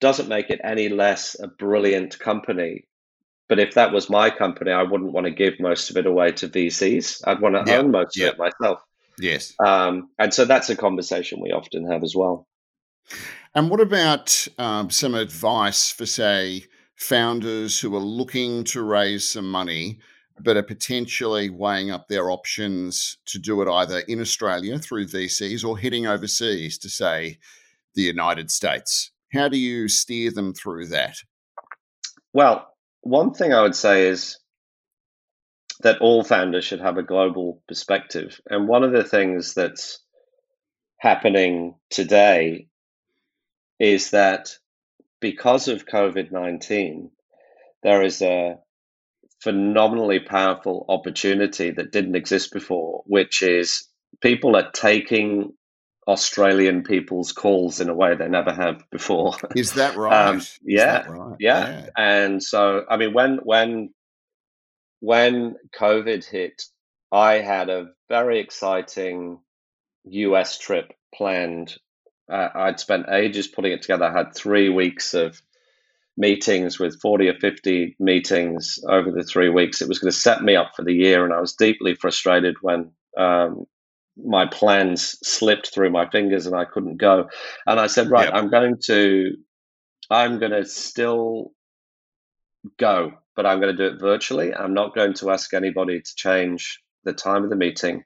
doesn't 0.00 0.28
make 0.28 0.50
it 0.50 0.60
any 0.62 0.88
less 0.90 1.34
a 1.40 1.48
brilliant 1.48 2.18
company. 2.18 2.84
But 3.48 3.58
if 3.58 3.74
that 3.74 3.92
was 3.92 4.10
my 4.10 4.30
company, 4.30 4.70
I 4.70 4.82
wouldn't 4.82 5.12
want 5.12 5.26
to 5.26 5.30
give 5.30 5.60
most 5.60 5.90
of 5.90 5.96
it 5.96 6.06
away 6.06 6.32
to 6.32 6.48
VCs. 6.48 7.22
I'd 7.26 7.40
want 7.40 7.54
to 7.66 7.76
own 7.76 7.90
most 7.90 8.18
of 8.18 8.26
it 8.26 8.38
myself. 8.38 8.80
Yes. 9.18 9.54
Um, 9.64 10.10
and 10.18 10.32
so 10.32 10.44
that's 10.44 10.70
a 10.70 10.76
conversation 10.76 11.40
we 11.40 11.52
often 11.52 11.90
have 11.90 12.02
as 12.02 12.14
well. 12.16 12.46
And 13.54 13.70
what 13.70 13.80
about 13.80 14.48
um, 14.58 14.90
some 14.90 15.14
advice 15.14 15.90
for, 15.90 16.06
say, 16.06 16.64
founders 16.96 17.78
who 17.78 17.94
are 17.94 18.00
looking 18.00 18.64
to 18.64 18.82
raise 18.82 19.24
some 19.24 19.48
money, 19.50 19.98
but 20.40 20.56
are 20.56 20.62
potentially 20.62 21.50
weighing 21.50 21.90
up 21.90 22.08
their 22.08 22.30
options 22.30 23.18
to 23.26 23.38
do 23.38 23.62
it 23.62 23.68
either 23.68 24.00
in 24.00 24.20
Australia 24.20 24.78
through 24.78 25.06
VCs 25.06 25.64
or 25.64 25.78
heading 25.78 26.06
overseas 26.06 26.78
to, 26.78 26.88
say, 26.88 27.38
the 27.94 28.02
United 28.02 28.50
States? 28.50 29.12
How 29.32 29.48
do 29.48 29.58
you 29.58 29.88
steer 29.88 30.30
them 30.32 30.54
through 30.54 30.86
that? 30.88 31.16
Well, 32.32 32.68
one 33.02 33.32
thing 33.32 33.52
I 33.52 33.62
would 33.62 33.76
say 33.76 34.08
is 34.08 34.38
that 35.84 36.00
all 36.00 36.24
founders 36.24 36.64
should 36.64 36.80
have 36.80 36.96
a 36.96 37.02
global 37.02 37.62
perspective. 37.68 38.40
And 38.48 38.66
one 38.66 38.82
of 38.84 38.92
the 38.92 39.04
things 39.04 39.52
that's 39.54 40.00
happening 40.98 41.74
today 41.90 42.68
is 43.78 44.10
that 44.10 44.56
because 45.20 45.68
of 45.68 45.86
COVID 45.86 46.32
19, 46.32 47.10
there 47.82 48.02
is 48.02 48.22
a 48.22 48.56
phenomenally 49.42 50.20
powerful 50.20 50.86
opportunity 50.88 51.70
that 51.70 51.92
didn't 51.92 52.16
exist 52.16 52.50
before, 52.50 53.02
which 53.06 53.42
is 53.42 53.86
people 54.22 54.56
are 54.56 54.70
taking 54.70 55.52
Australian 56.08 56.82
people's 56.82 57.32
calls 57.32 57.80
in 57.80 57.90
a 57.90 57.94
way 57.94 58.14
they 58.14 58.28
never 58.28 58.54
have 58.54 58.82
before. 58.90 59.34
Is 59.54 59.74
that 59.74 59.96
right? 59.98 60.28
um, 60.28 60.42
yeah, 60.62 61.02
that 61.02 61.10
right? 61.10 61.36
yeah, 61.38 61.68
yeah. 61.68 61.88
And 61.96 62.42
so, 62.42 62.84
I 62.88 62.96
mean, 62.96 63.12
when 63.12 63.40
when 63.42 63.90
when 65.04 65.56
COVID 65.78 66.24
hit, 66.24 66.62
I 67.12 67.34
had 67.34 67.68
a 67.68 67.90
very 68.08 68.40
exciting 68.40 69.38
US 70.04 70.58
trip 70.58 70.94
planned. 71.14 71.76
Uh, 72.30 72.48
I'd 72.54 72.80
spent 72.80 73.10
ages 73.10 73.46
putting 73.46 73.72
it 73.72 73.82
together. 73.82 74.06
I 74.06 74.16
had 74.16 74.34
three 74.34 74.70
weeks 74.70 75.12
of 75.12 75.42
meetings 76.16 76.78
with 76.78 77.00
40 77.02 77.28
or 77.28 77.34
50 77.34 77.96
meetings 78.00 78.78
over 78.88 79.10
the 79.10 79.24
three 79.24 79.50
weeks. 79.50 79.82
It 79.82 79.88
was 79.88 79.98
going 79.98 80.10
to 80.10 80.18
set 80.18 80.42
me 80.42 80.56
up 80.56 80.72
for 80.74 80.82
the 80.82 80.94
year. 80.94 81.24
And 81.24 81.34
I 81.34 81.40
was 81.40 81.52
deeply 81.52 81.94
frustrated 81.94 82.56
when 82.62 82.92
um, 83.18 83.66
my 84.16 84.46
plans 84.46 85.18
slipped 85.22 85.74
through 85.74 85.90
my 85.90 86.08
fingers 86.08 86.46
and 86.46 86.56
I 86.56 86.64
couldn't 86.64 86.96
go. 86.96 87.28
And 87.66 87.78
I 87.78 87.88
said, 87.88 88.10
right, 88.10 88.26
yep. 88.26 88.34
I'm 88.34 88.48
going 88.48 88.78
to, 88.86 89.32
I'm 90.08 90.38
going 90.38 90.52
to 90.52 90.64
still 90.64 91.50
go, 92.78 93.12
but 93.36 93.46
I'm 93.46 93.60
going 93.60 93.76
to 93.76 93.90
do 93.90 93.94
it 93.94 94.00
virtually. 94.00 94.54
I'm 94.54 94.74
not 94.74 94.94
going 94.94 95.14
to 95.14 95.30
ask 95.30 95.52
anybody 95.54 96.00
to 96.00 96.14
change 96.16 96.80
the 97.04 97.12
time 97.12 97.44
of 97.44 97.50
the 97.50 97.56
meeting. 97.56 98.04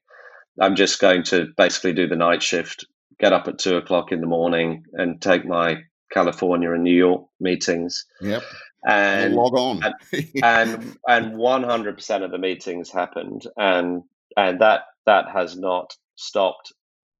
I'm 0.61 0.75
just 0.75 1.01
going 1.01 1.23
to 1.25 1.49
basically 1.57 1.93
do 1.93 2.09
the 2.09 2.17
night 2.17 2.43
shift, 2.43 2.85
get 3.21 3.33
up 3.33 3.49
at 3.49 3.59
two 3.59 3.77
o'clock 3.77 4.12
in 4.12 4.21
the 4.21 4.27
morning 4.27 4.85
and 4.93 5.21
take 5.21 5.45
my 5.47 5.83
California 6.12 6.73
and 6.73 6.83
New 6.83 6.97
York 6.97 7.25
meetings. 7.41 8.07
Yep. 8.21 8.43
And, 8.87 9.35
log 9.35 9.55
on. 9.55 9.83
and, 9.83 9.95
and 10.43 10.97
and 11.07 11.33
100% 11.35 12.25
of 12.25 12.31
the 12.31 12.38
meetings 12.38 12.91
happened 12.91 13.47
and 13.57 14.03
and 14.37 14.61
that 14.61 14.83
that 15.07 15.29
has 15.31 15.57
not 15.57 15.97
stopped 16.14 16.73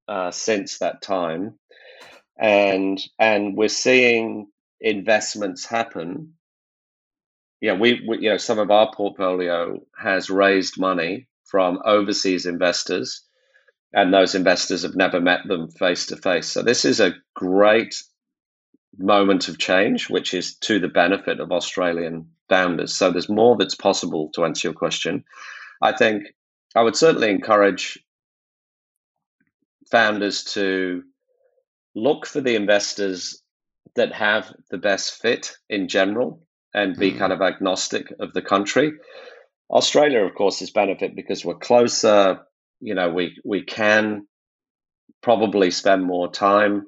uh, 0.07 0.31
since 0.31 0.79
that 0.79 1.03
time, 1.03 1.59
and 2.38 3.01
and 3.18 3.57
we're 3.57 3.68
seeing 3.68 4.47
investments 4.81 5.66
happen. 5.66 6.35
Yeah, 7.61 7.75
we, 7.75 8.05
we 8.07 8.21
you 8.21 8.31
know 8.31 8.37
some 8.37 8.59
of 8.59 8.71
our 8.71 8.92
portfolio 8.94 9.81
has 9.99 10.31
raised 10.31 10.79
money 10.79 11.27
from 11.44 11.81
overseas 11.85 12.47
investors, 12.47 13.23
and 13.92 14.12
those 14.12 14.35
investors 14.35 14.83
have 14.83 14.94
never 14.94 15.21
met 15.21 15.47
them 15.47 15.68
face 15.68 16.07
to 16.07 16.16
face. 16.16 16.47
So 16.47 16.62
this 16.62 16.85
is 16.85 17.01
a 17.01 17.14
great 17.35 18.01
moment 18.97 19.49
of 19.49 19.59
change, 19.59 20.09
which 20.09 20.35
is 20.35 20.57
to 20.57 20.79
the 20.79 20.88
benefit 20.88 21.40
of 21.40 21.53
Australian 21.53 22.29
founders. 22.49 22.94
So 22.94 23.11
there's 23.11 23.29
more 23.29 23.57
that's 23.57 23.75
possible 23.75 24.31
to 24.35 24.44
answer 24.44 24.68
your 24.68 24.75
question. 24.75 25.25
I 25.83 25.92
think 25.92 26.25
I 26.75 26.83
would 26.83 26.97
certainly 26.97 27.31
encourage 27.31 27.99
founders 29.90 30.44
to 30.44 31.03
look 31.94 32.27
for 32.27 32.40
the 32.40 32.55
investors 32.55 33.42
that 33.97 34.12
have 34.12 34.53
the 34.71 34.79
best 34.79 35.21
fit 35.21 35.57
in 35.68 35.88
general 35.88 36.42
and 36.74 36.96
be 36.96 37.12
mm. 37.12 37.18
kind 37.18 37.33
of 37.33 37.42
agnostic 37.42 38.12
of 38.20 38.33
the 38.33 38.42
country. 38.42 38.92
Australia, 39.70 40.24
of 40.24 40.35
course, 40.35 40.62
is 40.62 40.70
benefit 40.70 41.14
because 41.14 41.44
we're 41.44 41.54
closer. 41.54 42.40
You 42.81 42.94
know, 42.94 43.11
we 43.11 43.37
we 43.44 43.62
can 43.62 44.26
probably 45.22 45.70
spend 45.70 46.04
more 46.04 46.31
time 46.31 46.87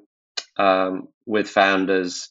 um, 0.57 1.07
with 1.25 1.49
founders. 1.49 2.29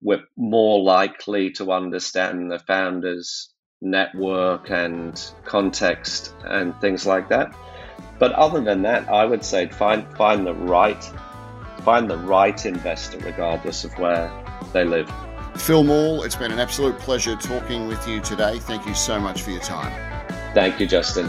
We're 0.00 0.24
more 0.36 0.82
likely 0.82 1.50
to 1.52 1.72
understand 1.72 2.50
the 2.50 2.60
founders' 2.60 3.52
network 3.80 4.70
and 4.70 5.20
context 5.44 6.34
and 6.44 6.78
things 6.80 7.06
like 7.06 7.28
that. 7.30 7.54
But 8.18 8.32
other 8.32 8.60
than 8.60 8.82
that, 8.82 9.08
I 9.08 9.24
would 9.24 9.44
say 9.44 9.68
find 9.68 10.06
find 10.16 10.46
the 10.46 10.54
right 10.54 11.02
find 11.84 12.10
the 12.10 12.18
right 12.18 12.66
investor 12.66 13.18
regardless 13.18 13.84
of 13.84 13.92
where 13.98 14.30
they 14.72 14.84
live. 14.84 15.10
Phil 15.58 15.84
Morle, 15.84 16.24
it's 16.24 16.36
been 16.36 16.52
an 16.52 16.58
absolute 16.58 16.98
pleasure 16.98 17.36
talking 17.36 17.86
with 17.86 18.06
you 18.08 18.20
today. 18.20 18.58
Thank 18.58 18.86
you 18.86 18.94
so 18.94 19.20
much 19.20 19.42
for 19.42 19.50
your 19.50 19.60
time. 19.60 19.92
Thank 20.54 20.80
you, 20.80 20.86
Justin. 20.86 21.28